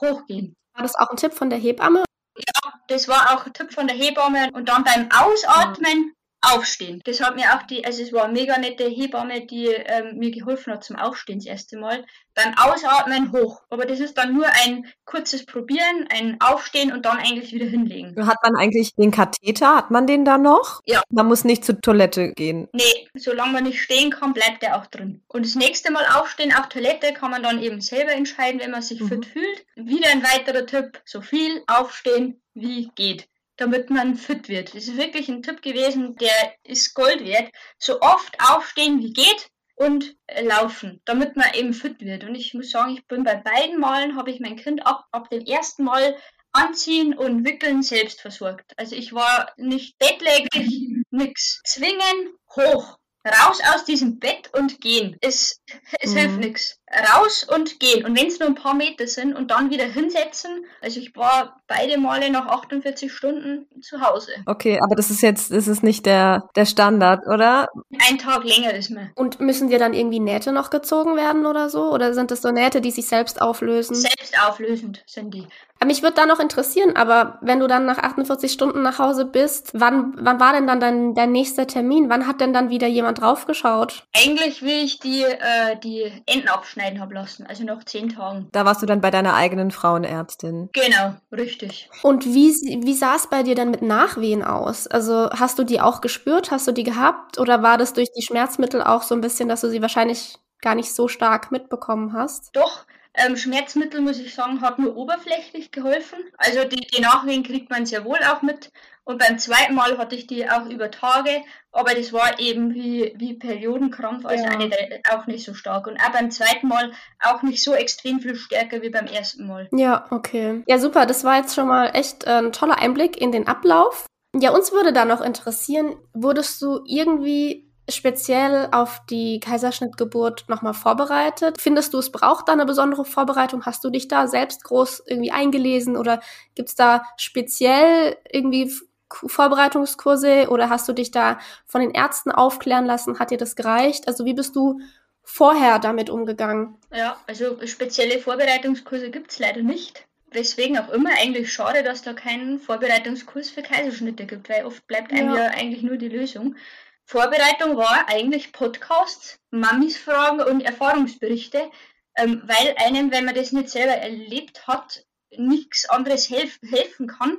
hochgehen. 0.00 0.56
War 0.74 0.82
das 0.82 0.96
auch 0.96 1.10
ein 1.10 1.16
Tipp 1.16 1.32
von 1.32 1.50
der 1.50 1.58
Hebamme? 1.58 2.04
Ja, 2.36 2.72
das 2.88 3.08
war 3.08 3.34
auch 3.34 3.46
ein 3.46 3.54
Tipp 3.54 3.72
von 3.72 3.86
der 3.86 3.96
Hebamme. 3.96 4.50
Und 4.52 4.68
dann 4.68 4.84
beim 4.84 5.08
Ausatmen 5.10 6.15
Aufstehen. 6.52 7.00
Das 7.04 7.20
hat 7.20 7.36
mir 7.36 7.54
auch 7.54 7.62
die, 7.62 7.84
also 7.84 8.02
es 8.02 8.12
war 8.12 8.24
eine 8.24 8.32
mega 8.32 8.58
nette 8.58 8.84
Hebamme, 8.84 9.46
die 9.46 9.66
ähm, 9.66 10.18
mir 10.18 10.30
geholfen 10.30 10.72
hat 10.72 10.84
zum 10.84 10.96
Aufstehen 10.96 11.38
das 11.38 11.46
erste 11.46 11.78
Mal. 11.78 12.04
Beim 12.34 12.54
Ausatmen 12.58 13.32
hoch. 13.32 13.62
Aber 13.70 13.86
das 13.86 14.00
ist 14.00 14.18
dann 14.18 14.34
nur 14.34 14.46
ein 14.64 14.86
kurzes 15.04 15.46
Probieren, 15.46 16.06
ein 16.10 16.36
Aufstehen 16.40 16.92
und 16.92 17.06
dann 17.06 17.18
eigentlich 17.18 17.52
wieder 17.52 17.66
hinlegen. 17.66 18.26
Hat 18.26 18.36
man 18.42 18.56
eigentlich 18.56 18.94
den 18.94 19.10
Katheter? 19.10 19.76
Hat 19.76 19.90
man 19.90 20.06
den 20.06 20.24
da 20.24 20.36
noch? 20.36 20.80
Ja. 20.84 21.02
Man 21.08 21.26
muss 21.26 21.44
nicht 21.44 21.64
zur 21.64 21.80
Toilette 21.80 22.32
gehen. 22.32 22.68
Nee, 22.72 23.08
solange 23.14 23.52
man 23.52 23.64
nicht 23.64 23.82
stehen 23.82 24.10
kann, 24.10 24.34
bleibt 24.34 24.62
der 24.62 24.76
auch 24.76 24.86
drin. 24.86 25.22
Und 25.28 25.46
das 25.46 25.54
nächste 25.54 25.90
Mal 25.90 26.04
aufstehen 26.14 26.54
auf 26.54 26.68
Toilette 26.68 27.14
kann 27.14 27.30
man 27.30 27.42
dann 27.42 27.62
eben 27.62 27.80
selber 27.80 28.12
entscheiden, 28.12 28.60
wenn 28.60 28.70
man 28.70 28.82
sich 28.82 29.00
mhm. 29.00 29.08
fit 29.08 29.26
fühlt. 29.26 29.66
Wieder 29.76 30.10
ein 30.10 30.22
weiterer 30.22 30.66
Tipp, 30.66 31.00
so 31.04 31.20
viel 31.22 31.62
aufstehen 31.66 32.40
wie 32.54 32.90
geht 32.94 33.28
damit 33.56 33.90
man 33.90 34.14
fit 34.16 34.48
wird. 34.48 34.74
Das 34.74 34.84
ist 34.84 34.96
wirklich 34.96 35.28
ein 35.28 35.42
Tipp 35.42 35.62
gewesen, 35.62 36.16
der 36.16 36.54
ist 36.64 36.94
Gold 36.94 37.24
wert. 37.24 37.50
So 37.78 38.00
oft 38.00 38.36
aufstehen 38.50 39.00
wie 39.00 39.12
geht 39.12 39.48
und 39.76 40.16
äh, 40.26 40.42
laufen, 40.42 41.00
damit 41.04 41.36
man 41.36 41.52
eben 41.54 41.72
fit 41.72 42.00
wird. 42.00 42.24
Und 42.24 42.34
ich 42.34 42.54
muss 42.54 42.70
sagen, 42.70 42.94
ich 42.94 43.06
bin 43.06 43.24
bei 43.24 43.36
beiden 43.36 43.78
Malen, 43.78 44.16
habe 44.16 44.30
ich 44.30 44.40
mein 44.40 44.56
Kind 44.56 44.86
ab, 44.86 45.04
ab 45.12 45.30
dem 45.30 45.44
ersten 45.44 45.84
Mal 45.84 46.16
anziehen 46.52 47.16
und 47.16 47.44
wickeln 47.44 47.82
selbst 47.82 48.20
versorgt. 48.20 48.72
Also 48.76 48.96
ich 48.96 49.12
war 49.12 49.52
nicht 49.56 49.98
bettlägerig, 49.98 50.88
nix. 51.10 51.60
Zwingen, 51.64 52.34
hoch. 52.54 52.98
Raus 53.24 53.60
aus 53.74 53.84
diesem 53.84 54.20
Bett 54.20 54.50
und 54.54 54.80
gehen. 54.80 55.16
Es, 55.20 55.60
es 56.00 56.12
mhm. 56.12 56.16
hilft 56.16 56.38
nichts. 56.38 56.80
Raus 56.96 57.46
und 57.54 57.78
gehen. 57.80 58.04
Und 58.04 58.18
wenn 58.18 58.26
es 58.26 58.38
nur 58.38 58.48
ein 58.48 58.54
paar 58.54 58.74
Meter 58.74 59.06
sind 59.06 59.34
und 59.34 59.50
dann 59.50 59.70
wieder 59.70 59.84
hinsetzen. 59.84 60.64
Also 60.80 61.00
ich 61.00 61.14
war 61.16 61.60
beide 61.66 61.98
Male 61.98 62.30
nach 62.30 62.46
48 62.46 63.12
Stunden 63.12 63.66
zu 63.82 64.00
Hause. 64.00 64.32
Okay, 64.46 64.78
aber 64.82 64.94
das 64.94 65.10
ist 65.10 65.22
jetzt, 65.22 65.50
das 65.52 65.68
ist 65.68 65.82
nicht 65.82 66.06
der, 66.06 66.48
der 66.56 66.66
Standard, 66.66 67.26
oder? 67.26 67.68
Ein 68.08 68.18
Tag 68.18 68.44
länger 68.44 68.74
ist 68.74 68.90
mir. 68.90 69.10
Und 69.14 69.40
müssen 69.40 69.68
dir 69.68 69.78
dann 69.78 69.94
irgendwie 69.94 70.20
Nähte 70.20 70.52
noch 70.52 70.70
gezogen 70.70 71.16
werden 71.16 71.46
oder 71.46 71.68
so? 71.68 71.92
Oder 71.92 72.14
sind 72.14 72.30
das 72.30 72.42
so 72.42 72.50
Nähte, 72.50 72.80
die 72.80 72.90
sich 72.90 73.06
selbst 73.06 73.40
auflösen? 73.40 73.94
Selbst 73.94 74.34
auflösend 74.46 75.02
sind 75.06 75.34
die. 75.34 75.46
Mich 75.84 76.02
würde 76.02 76.16
da 76.16 76.26
noch 76.26 76.40
interessieren, 76.40 76.96
aber 76.96 77.38
wenn 77.42 77.60
du 77.60 77.66
dann 77.66 77.84
nach 77.84 77.98
48 77.98 78.50
Stunden 78.50 78.82
nach 78.82 78.98
Hause 78.98 79.26
bist, 79.26 79.70
wann, 79.74 80.14
wann 80.16 80.40
war 80.40 80.52
denn 80.52 80.66
dann 80.66 80.80
dein, 80.80 81.14
dein 81.14 81.32
nächster 81.32 81.66
Termin? 81.66 82.08
Wann 82.08 82.26
hat 82.26 82.40
denn 82.40 82.54
dann 82.54 82.70
wieder 82.70 82.86
jemand 82.86 83.20
draufgeschaut? 83.20 84.04
Eigentlich 84.16 84.62
will 84.62 84.84
ich 84.84 85.00
die, 85.00 85.22
äh, 85.22 85.76
die 85.82 86.10
Enden 86.24 86.48
abschneiden 86.48 86.85
haben 86.94 87.12
lassen, 87.12 87.46
also 87.46 87.64
nach 87.64 87.84
zehn 87.84 88.08
Tagen. 88.08 88.48
Da 88.52 88.64
warst 88.64 88.82
du 88.82 88.86
dann 88.86 89.00
bei 89.00 89.10
deiner 89.10 89.34
eigenen 89.34 89.70
Frauenärztin. 89.70 90.70
Genau, 90.72 91.14
richtig. 91.32 91.90
Und 92.02 92.24
wie, 92.24 92.50
wie 92.84 92.94
sah 92.94 93.16
es 93.16 93.28
bei 93.28 93.42
dir 93.42 93.54
denn 93.54 93.70
mit 93.70 93.82
Nachwehen 93.82 94.42
aus? 94.42 94.86
Also 94.86 95.30
hast 95.30 95.58
du 95.58 95.64
die 95.64 95.80
auch 95.80 96.00
gespürt? 96.00 96.50
Hast 96.50 96.66
du 96.66 96.72
die 96.72 96.84
gehabt? 96.84 97.38
Oder 97.38 97.62
war 97.62 97.78
das 97.78 97.92
durch 97.92 98.08
die 98.16 98.24
Schmerzmittel 98.24 98.82
auch 98.82 99.02
so 99.02 99.14
ein 99.14 99.20
bisschen, 99.20 99.48
dass 99.48 99.60
du 99.60 99.68
sie 99.68 99.82
wahrscheinlich 99.82 100.38
gar 100.62 100.74
nicht 100.74 100.94
so 100.94 101.08
stark 101.08 101.52
mitbekommen 101.52 102.12
hast? 102.12 102.54
Doch, 102.54 102.86
ähm, 103.14 103.36
Schmerzmittel, 103.36 104.00
muss 104.00 104.18
ich 104.18 104.34
sagen, 104.34 104.60
hat 104.60 104.78
nur 104.78 104.96
oberflächlich 104.96 105.72
geholfen. 105.72 106.18
Also 106.36 106.64
die, 106.64 106.86
die 106.86 107.00
Nachwehen 107.00 107.42
kriegt 107.42 107.70
man 107.70 107.86
sehr 107.86 108.04
wohl 108.04 108.18
auch 108.30 108.42
mit. 108.42 108.70
Und 109.08 109.18
beim 109.18 109.38
zweiten 109.38 109.76
Mal 109.76 109.98
hatte 109.98 110.16
ich 110.16 110.26
die 110.26 110.50
auch 110.50 110.66
über 110.66 110.90
Tage, 110.90 111.30
aber 111.70 111.94
das 111.94 112.12
war 112.12 112.40
eben 112.40 112.74
wie, 112.74 113.14
wie 113.16 113.34
Periodenkrampf, 113.34 114.26
also 114.26 114.42
ja. 114.42 114.50
eine, 114.50 114.68
auch 115.12 115.28
nicht 115.28 115.44
so 115.44 115.54
stark. 115.54 115.86
Und 115.86 115.96
auch 116.00 116.10
beim 116.10 116.32
zweiten 116.32 116.66
Mal 116.66 116.90
auch 117.22 117.42
nicht 117.42 117.62
so 117.62 117.72
extrem 117.72 118.18
viel 118.18 118.34
stärker 118.34 118.82
wie 118.82 118.90
beim 118.90 119.06
ersten 119.06 119.46
Mal. 119.46 119.68
Ja, 119.70 120.06
okay. 120.10 120.64
Ja, 120.66 120.80
super. 120.80 121.06
Das 121.06 121.22
war 121.22 121.36
jetzt 121.36 121.54
schon 121.54 121.68
mal 121.68 121.90
echt 121.94 122.24
äh, 122.24 122.30
ein 122.30 122.52
toller 122.52 122.80
Einblick 122.80 123.20
in 123.20 123.30
den 123.30 123.46
Ablauf. 123.46 124.06
Ja, 124.34 124.50
uns 124.50 124.72
würde 124.72 124.92
da 124.92 125.04
noch 125.04 125.20
interessieren, 125.20 125.94
wurdest 126.12 126.60
du 126.60 126.80
irgendwie 126.84 127.70
speziell 127.88 128.68
auf 128.72 129.02
die 129.08 129.38
Kaiserschnittgeburt 129.38 130.46
nochmal 130.48 130.74
vorbereitet? 130.74 131.60
Findest 131.60 131.94
du, 131.94 131.98
es 131.98 132.10
braucht 132.10 132.48
da 132.48 132.54
eine 132.54 132.66
besondere 132.66 133.04
Vorbereitung? 133.04 133.64
Hast 133.66 133.84
du 133.84 133.90
dich 133.90 134.08
da 134.08 134.26
selbst 134.26 134.64
groß 134.64 135.04
irgendwie 135.06 135.30
eingelesen 135.30 135.96
oder 135.96 136.20
gibt's 136.56 136.74
da 136.74 137.04
speziell 137.16 138.16
irgendwie 138.28 138.72
Vorbereitungskurse 139.10 140.48
oder 140.48 140.68
hast 140.68 140.88
du 140.88 140.92
dich 140.92 141.10
da 141.10 141.38
von 141.66 141.80
den 141.80 141.92
Ärzten 141.92 142.30
aufklären 142.30 142.86
lassen? 142.86 143.18
Hat 143.18 143.30
dir 143.30 143.38
das 143.38 143.56
gereicht? 143.56 144.08
Also 144.08 144.24
wie 144.24 144.34
bist 144.34 144.56
du 144.56 144.80
vorher 145.22 145.78
damit 145.78 146.10
umgegangen? 146.10 146.78
Ja, 146.92 147.18
also 147.26 147.58
spezielle 147.66 148.18
Vorbereitungskurse 148.20 149.10
gibt's 149.10 149.38
leider 149.38 149.62
nicht. 149.62 150.06
Weswegen 150.30 150.78
auch 150.78 150.88
immer 150.90 151.10
eigentlich 151.18 151.52
schade, 151.52 151.82
dass 151.82 152.02
da 152.02 152.12
keinen 152.12 152.58
Vorbereitungskurs 152.58 153.50
für 153.50 153.62
Kaiserschnitte 153.62 154.26
gibt, 154.26 154.48
weil 154.48 154.64
oft 154.64 154.86
bleibt 154.86 155.12
einem 155.12 155.34
ja, 155.34 155.44
ja 155.44 155.50
eigentlich 155.50 155.82
nur 155.82 155.96
die 155.96 156.08
Lösung. 156.08 156.56
Vorbereitung 157.04 157.76
war 157.76 158.08
eigentlich 158.08 158.52
Podcasts, 158.52 159.38
Mamis 159.50 159.96
Fragen 159.96 160.40
und 160.40 160.60
Erfahrungsberichte, 160.60 161.70
ähm, 162.16 162.42
weil 162.44 162.74
einem, 162.84 163.12
wenn 163.12 163.24
man 163.24 163.34
das 163.34 163.52
nicht 163.52 163.70
selber 163.70 163.92
erlebt 163.92 164.66
hat, 164.66 165.04
nichts 165.30 165.88
anderes 165.88 166.28
helf 166.28 166.58
helfen 166.62 167.06
kann. 167.06 167.36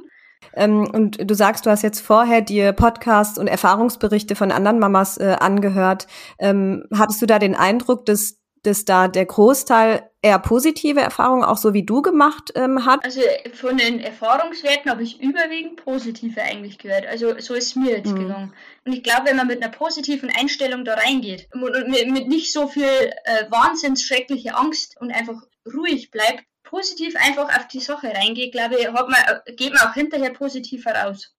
Ähm, 0.54 0.88
und 0.92 1.30
du 1.30 1.34
sagst, 1.36 1.66
du 1.66 1.70
hast 1.70 1.84
jetzt 1.84 2.00
vorher 2.00 2.42
dir 2.42 2.74
Podcasts 2.74 3.38
und 3.38 3.48
Erfahrungsberichte 3.48 4.36
von 4.36 4.52
anderen 4.52 4.80
Mamas 4.80 5.18
äh, 5.18 5.36
angehört. 5.40 6.08
Ähm, 6.40 6.84
hattest 6.94 7.22
du 7.22 7.26
da 7.26 7.40
den 7.40 7.56
Eindruck, 7.56 8.06
dass 8.06 8.38
dass 8.68 8.86
da 8.86 9.08
der 9.08 9.26
Großteil 9.26 10.10
eher 10.22 10.40
positive 10.40 11.00
Erfahrungen, 11.00 11.44
auch 11.44 11.58
so 11.58 11.74
wie 11.74 11.86
du 11.86 12.02
gemacht 12.02 12.52
ähm, 12.56 12.86
hat? 12.86 13.04
Also 13.04 13.22
von 13.54 13.78
den 13.78 14.00
Erfahrungswerten 14.00 14.92
habe 14.92 15.04
ich 15.04 15.22
überwiegend 15.22 15.84
positive 15.84 16.42
eigentlich 16.42 16.78
gehört. 16.78 17.06
Also 17.06 17.40
so 17.40 17.54
ist 17.54 17.76
mir 17.76 17.92
jetzt 17.92 18.12
mhm. 18.12 18.20
gegangen. 18.20 18.54
Und 18.86 18.94
ich 18.94 19.04
glaube, 19.04 19.28
wenn 19.28 19.38
man 19.38 19.48
mit 19.48 19.64
einer 19.64 19.72
positiven 19.72 20.30
Einstellung 20.30 20.84
da 20.84 20.96
reingeht 20.96 21.48
und 21.54 21.62
mit, 21.90 22.10
mit 22.10 22.28
nicht 22.28 22.52
so 22.52 22.68
viel 22.68 22.84
äh, 22.84 23.50
wahnsinnsschreckliche 23.50 24.56
Angst 24.56 25.00
und 25.00 25.12
einfach 25.12 25.42
ruhig 25.74 26.12
bleibt, 26.12 26.44
positiv 26.70 27.16
einfach 27.18 27.58
auf 27.58 27.68
die 27.68 27.80
Sache 27.80 28.08
reingeht, 28.08 28.52
glaube 28.52 28.76
ich, 28.76 28.88
hat 28.88 29.10
man, 29.10 29.56
geht 29.56 29.74
man 29.74 29.88
auch 29.88 29.94
hinterher 29.94 30.32
positiv 30.32 30.86
heraus. 30.86 31.34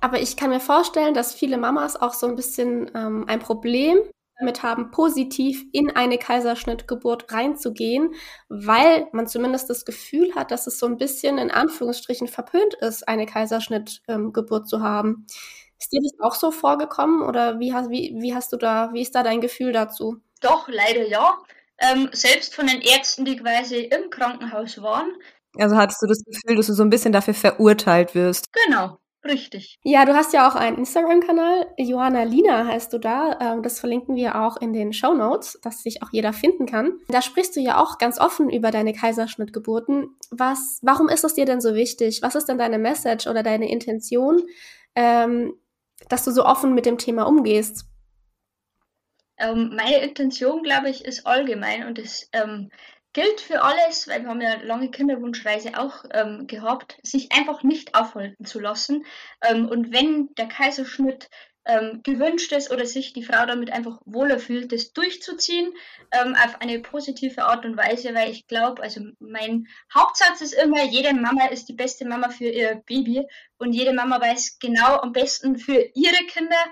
Aber 0.00 0.20
ich 0.20 0.36
kann 0.36 0.50
mir 0.50 0.60
vorstellen, 0.60 1.14
dass 1.14 1.34
viele 1.34 1.58
Mamas 1.58 1.96
auch 1.96 2.14
so 2.14 2.26
ein 2.26 2.36
bisschen 2.36 2.90
ähm, 2.94 3.24
ein 3.28 3.40
Problem 3.40 3.98
damit 4.38 4.62
haben, 4.62 4.90
positiv 4.90 5.64
in 5.72 5.94
eine 5.94 6.18
Kaiserschnittgeburt 6.18 7.32
reinzugehen, 7.32 8.14
weil 8.48 9.06
man 9.12 9.28
zumindest 9.28 9.70
das 9.70 9.84
Gefühl 9.84 10.34
hat, 10.34 10.50
dass 10.50 10.66
es 10.66 10.78
so 10.78 10.86
ein 10.86 10.98
bisschen 10.98 11.38
in 11.38 11.50
Anführungsstrichen 11.50 12.26
verpönt 12.26 12.74
ist, 12.80 13.06
eine 13.06 13.26
Kaiserschnittgeburt 13.26 14.62
ähm, 14.62 14.66
zu 14.66 14.80
haben. 14.80 15.26
Ist 15.78 15.92
dir 15.92 16.00
das 16.02 16.18
auch 16.20 16.34
so 16.34 16.50
vorgekommen 16.50 17.22
oder 17.22 17.60
wie 17.60 17.72
hast, 17.72 17.90
wie, 17.90 18.14
wie 18.18 18.34
hast 18.34 18.52
du 18.52 18.56
da, 18.56 18.90
wie 18.92 19.02
ist 19.02 19.14
da 19.14 19.22
dein 19.22 19.40
Gefühl 19.40 19.72
dazu? 19.72 20.16
Doch, 20.40 20.68
leider 20.68 21.06
ja. 21.06 21.38
Ähm, 21.78 22.08
selbst 22.12 22.54
von 22.54 22.66
den 22.66 22.80
Ärzten, 22.80 23.24
die 23.24 23.36
quasi 23.36 23.80
im 23.80 24.10
Krankenhaus 24.10 24.80
waren. 24.80 25.12
Also 25.58 25.76
hattest 25.76 26.00
du 26.02 26.06
das 26.06 26.22
Gefühl, 26.24 26.56
dass 26.56 26.66
du 26.66 26.74
so 26.74 26.82
ein 26.82 26.90
bisschen 26.90 27.12
dafür 27.12 27.34
verurteilt 27.34 28.14
wirst? 28.14 28.46
Genau, 28.52 28.98
Richtig. 29.24 29.78
Ja, 29.84 30.04
du 30.04 30.14
hast 30.14 30.32
ja 30.32 30.48
auch 30.48 30.56
einen 30.56 30.78
Instagram-Kanal. 30.78 31.68
Johanna 31.78 32.24
Lina 32.24 32.66
heißt 32.66 32.92
du 32.92 32.98
da. 32.98 33.38
Ähm, 33.40 33.62
das 33.62 33.78
verlinken 33.78 34.16
wir 34.16 34.42
auch 34.42 34.56
in 34.56 34.72
den 34.72 34.92
Show 34.92 35.14
Notes, 35.14 35.60
dass 35.62 35.82
sich 35.82 36.02
auch 36.02 36.08
jeder 36.10 36.32
finden 36.32 36.66
kann. 36.66 36.94
Da 37.08 37.22
sprichst 37.22 37.54
du 37.54 37.60
ja 37.60 37.80
auch 37.80 37.98
ganz 37.98 38.18
offen 38.18 38.50
über 38.50 38.72
deine 38.72 38.92
Kaiserschnittgeburten. 38.92 40.16
Was, 40.30 40.80
warum 40.82 41.08
ist 41.08 41.22
es 41.22 41.34
dir 41.34 41.44
denn 41.44 41.60
so 41.60 41.74
wichtig? 41.74 42.20
Was 42.22 42.34
ist 42.34 42.48
denn 42.48 42.58
deine 42.58 42.78
Message 42.78 43.28
oder 43.28 43.44
deine 43.44 43.70
Intention, 43.70 44.42
ähm, 44.96 45.54
dass 46.08 46.24
du 46.24 46.32
so 46.32 46.44
offen 46.44 46.74
mit 46.74 46.84
dem 46.84 46.98
Thema 46.98 47.22
umgehst? 47.28 47.84
Ähm, 49.42 49.72
meine 49.74 49.98
Intention, 49.98 50.62
glaube 50.62 50.88
ich, 50.88 51.04
ist 51.04 51.26
allgemein 51.26 51.84
und 51.86 51.98
es 51.98 52.30
ähm, 52.32 52.70
gilt 53.12 53.40
für 53.40 53.62
alles, 53.62 54.06
weil 54.06 54.22
wir 54.22 54.28
haben 54.28 54.40
ja 54.40 54.54
lange 54.62 54.90
Kinderwunschreise 54.90 55.78
auch 55.78 56.04
ähm, 56.12 56.46
gehabt, 56.46 56.98
sich 57.02 57.32
einfach 57.32 57.64
nicht 57.64 57.94
aufhalten 57.96 58.44
zu 58.44 58.60
lassen. 58.60 59.04
Ähm, 59.42 59.68
und 59.68 59.92
wenn 59.92 60.28
der 60.36 60.46
Kaiserschnitt 60.46 61.28
ähm, 61.64 62.00
gewünscht 62.02 62.52
ist 62.52 62.70
oder 62.70 62.86
sich 62.86 63.12
die 63.12 63.22
Frau 63.24 63.44
damit 63.46 63.70
einfach 63.72 64.00
wohler 64.04 64.38
fühlt, 64.38 64.72
das 64.72 64.92
durchzuziehen 64.92 65.72
ähm, 66.12 66.34
auf 66.34 66.60
eine 66.60 66.80
positive 66.80 67.44
Art 67.44 67.64
und 67.64 67.76
Weise, 67.76 68.14
weil 68.14 68.30
ich 68.30 68.46
glaube, 68.46 68.82
also 68.82 69.00
mein 69.18 69.66
Hauptsatz 69.94 70.40
ist 70.40 70.54
immer, 70.54 70.84
jede 70.84 71.14
Mama 71.14 71.46
ist 71.48 71.68
die 71.68 71.74
beste 71.74 72.04
Mama 72.04 72.30
für 72.30 72.48
ihr 72.48 72.82
Baby 72.86 73.26
und 73.58 73.72
jede 73.72 73.92
Mama 73.92 74.20
weiß 74.20 74.58
genau 74.58 74.96
am 74.98 75.12
besten 75.12 75.56
für 75.56 75.90
ihre 75.94 76.24
Kinder 76.26 76.64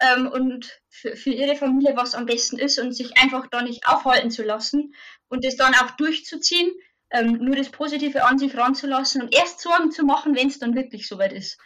ähm, 0.00 0.28
und 0.28 0.80
für, 0.88 1.16
für 1.16 1.30
ihre 1.30 1.56
Familie, 1.56 1.96
was 1.96 2.14
am 2.14 2.26
besten 2.26 2.58
ist 2.58 2.78
und 2.78 2.92
sich 2.92 3.16
einfach 3.18 3.46
da 3.48 3.62
nicht 3.62 3.86
aufhalten 3.86 4.30
zu 4.30 4.42
lassen 4.42 4.94
und 5.28 5.44
das 5.44 5.56
dann 5.56 5.74
auch 5.74 5.92
durchzuziehen, 5.92 6.70
ähm, 7.10 7.38
nur 7.40 7.56
das 7.56 7.70
Positive 7.70 8.24
an 8.24 8.38
sich 8.38 8.56
ranzulassen 8.56 9.22
und 9.22 9.34
erst 9.34 9.60
Sorgen 9.60 9.90
zu 9.90 10.04
machen, 10.04 10.34
wenn 10.34 10.48
es 10.48 10.58
dann 10.58 10.74
wirklich 10.74 11.06
soweit 11.06 11.32
ist 11.32 11.58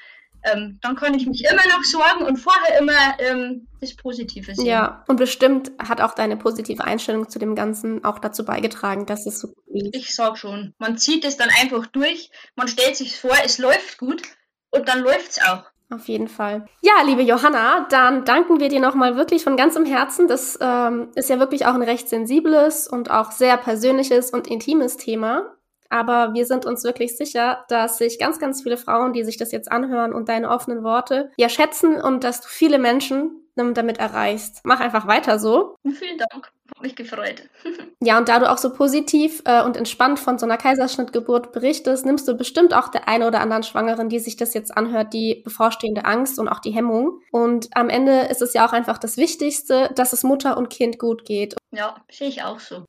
ähm, 0.43 0.79
dann 0.83 0.97
kann 0.97 1.15
ich 1.15 1.27
mich 1.27 1.45
immer 1.45 1.67
noch 1.69 1.85
sorgen 1.85 2.25
und 2.25 2.39
vorher 2.39 2.79
immer 2.79 3.19
ähm, 3.19 3.69
das 3.81 3.95
Positive 3.95 4.55
sehen. 4.55 4.65
Ja, 4.65 5.05
und 5.07 5.17
bestimmt 5.17 5.71
hat 5.79 6.01
auch 6.01 6.15
deine 6.15 6.37
positive 6.37 6.85
Einstellung 6.85 7.29
zu 7.29 7.39
dem 7.39 7.55
Ganzen 7.55 8.05
auch 8.05 8.19
dazu 8.19 8.45
beigetragen, 8.45 9.07
dass 9.07 9.27
es 9.27 9.41
so 9.41 9.49
gut 9.49 9.59
ist. 9.67 9.95
Ich 9.95 10.15
sag 10.15 10.39
schon, 10.39 10.75
man 10.79 10.99
zieht 10.99 11.25
es 11.25 11.37
dann 11.37 11.51
einfach 11.61 11.87
durch, 11.87 12.31
man 12.57 12.69
stellt 12.69 12.97
sich 12.97 13.19
vor, 13.19 13.37
es 13.45 13.59
läuft 13.59 13.99
gut 13.99 14.23
und 14.71 14.89
dann 14.89 15.01
läuft 15.01 15.31
es 15.31 15.43
auch. 15.43 15.65
Auf 15.93 16.07
jeden 16.07 16.29
Fall. 16.29 16.67
Ja, 16.83 17.03
liebe 17.05 17.23
Johanna, 17.23 17.87
dann 17.91 18.25
danken 18.25 18.61
wir 18.61 18.69
dir 18.69 18.81
nochmal 18.81 19.17
wirklich 19.17 19.43
von 19.43 19.57
ganzem 19.57 19.85
Herzen. 19.85 20.29
Das 20.29 20.57
ähm, 20.61 21.09
ist 21.17 21.29
ja 21.29 21.41
wirklich 21.41 21.67
auch 21.67 21.75
ein 21.75 21.83
recht 21.83 22.09
sensibles 22.09 22.87
und 22.87 23.11
auch 23.11 23.33
sehr 23.33 23.57
persönliches 23.57 24.31
und 24.31 24.47
intimes 24.47 24.97
Thema. 24.97 25.57
Aber 25.89 26.33
wir 26.35 26.47
sind 26.47 26.65
uns 26.65 26.85
wirklich 26.85 27.17
sicher, 27.17 27.65
dass 27.69 27.99
sich 27.99 28.21
ganz, 28.21 28.39
ganz 28.39 28.63
viele 28.63 28.77
Frauen, 28.77 29.13
die 29.13 29.25
sich 29.25 29.37
das 29.37 29.51
jetzt 29.51 29.73
anhören 29.73 30.13
und 30.13 30.29
deine 30.29 30.49
offenen 30.49 30.85
Worte 30.85 31.33
ja 31.37 31.49
schätzen 31.49 32.01
und 32.01 32.23
dass 32.23 32.41
du 32.41 32.47
viele 32.49 32.79
Menschen 32.79 33.41
damit 33.57 33.99
erreichst. 33.99 34.61
Mach 34.65 34.81
einfach 34.81 35.07
weiter 35.07 35.39
so. 35.39 35.75
Vielen 35.83 36.19
Dank. 36.19 36.53
Mich 36.83 36.97
gefreut. 36.97 37.43
ja, 38.03 38.19
und 38.19 38.29
da 38.29 38.39
du 38.39 38.51
auch 38.51 38.59
so 38.59 38.73
positiv 38.73 39.43
äh, 39.45 39.63
und 39.63 39.77
entspannt 39.77 40.19
von 40.19 40.39
so 40.39 40.47
einer 40.47 40.57
Kaiserschnittgeburt 40.57 41.53
berichtest, 41.53 42.07
nimmst 42.07 42.27
du 42.27 42.35
bestimmt 42.35 42.75
auch 42.75 42.89
der 42.89 43.09
eine 43.09 43.27
oder 43.27 43.41
anderen 43.41 43.63
Schwangeren, 43.63 44.09
die 44.09 44.19
sich 44.19 44.37
das 44.37 44.55
jetzt 44.55 44.77
anhört, 44.77 45.13
die 45.13 45.43
bevorstehende 45.45 46.05
Angst 46.05 46.39
und 46.39 46.49
auch 46.49 46.61
die 46.61 46.71
Hemmung. 46.71 47.21
Und 47.33 47.69
am 47.73 47.89
Ende 47.89 48.21
ist 48.31 48.43
es 48.43 48.55
ja 48.55 48.67
auch 48.67 48.73
einfach 48.73 48.99
das 48.99 49.17
Wichtigste, 49.17 49.91
dass 49.95 50.13
es 50.13 50.23
Mutter 50.23 50.57
und 50.57 50.71
Kind 50.71 50.99
gut 50.99 51.25
geht. 51.25 51.57
Ja, 51.73 51.97
sehe 52.11 52.29
ich 52.29 52.43
auch 52.43 52.61
so. 52.61 52.85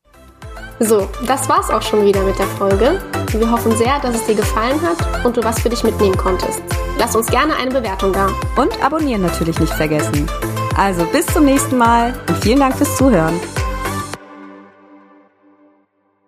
So, 0.80 1.08
das 1.26 1.48
war's 1.48 1.70
auch 1.70 1.82
schon 1.82 2.04
wieder 2.04 2.22
mit 2.22 2.38
der 2.38 2.46
Folge. 2.46 3.00
Wir 3.30 3.50
hoffen 3.50 3.76
sehr, 3.76 4.00
dass 4.00 4.16
es 4.16 4.26
dir 4.26 4.34
gefallen 4.34 4.80
hat 4.82 5.24
und 5.24 5.36
du 5.36 5.44
was 5.44 5.60
für 5.60 5.68
dich 5.68 5.84
mitnehmen 5.84 6.16
konntest. 6.16 6.60
Lass 6.98 7.14
uns 7.14 7.28
gerne 7.28 7.54
eine 7.56 7.70
Bewertung 7.70 8.12
da. 8.12 8.28
Und 8.56 8.82
abonnieren 8.82 9.22
natürlich 9.22 9.58
nicht 9.60 9.72
vergessen. 9.72 10.28
Also 10.76 11.04
bis 11.06 11.26
zum 11.26 11.44
nächsten 11.44 11.78
Mal 11.78 12.14
und 12.28 12.36
vielen 12.38 12.60
Dank 12.60 12.76
fürs 12.76 12.96
Zuhören. 12.96 13.38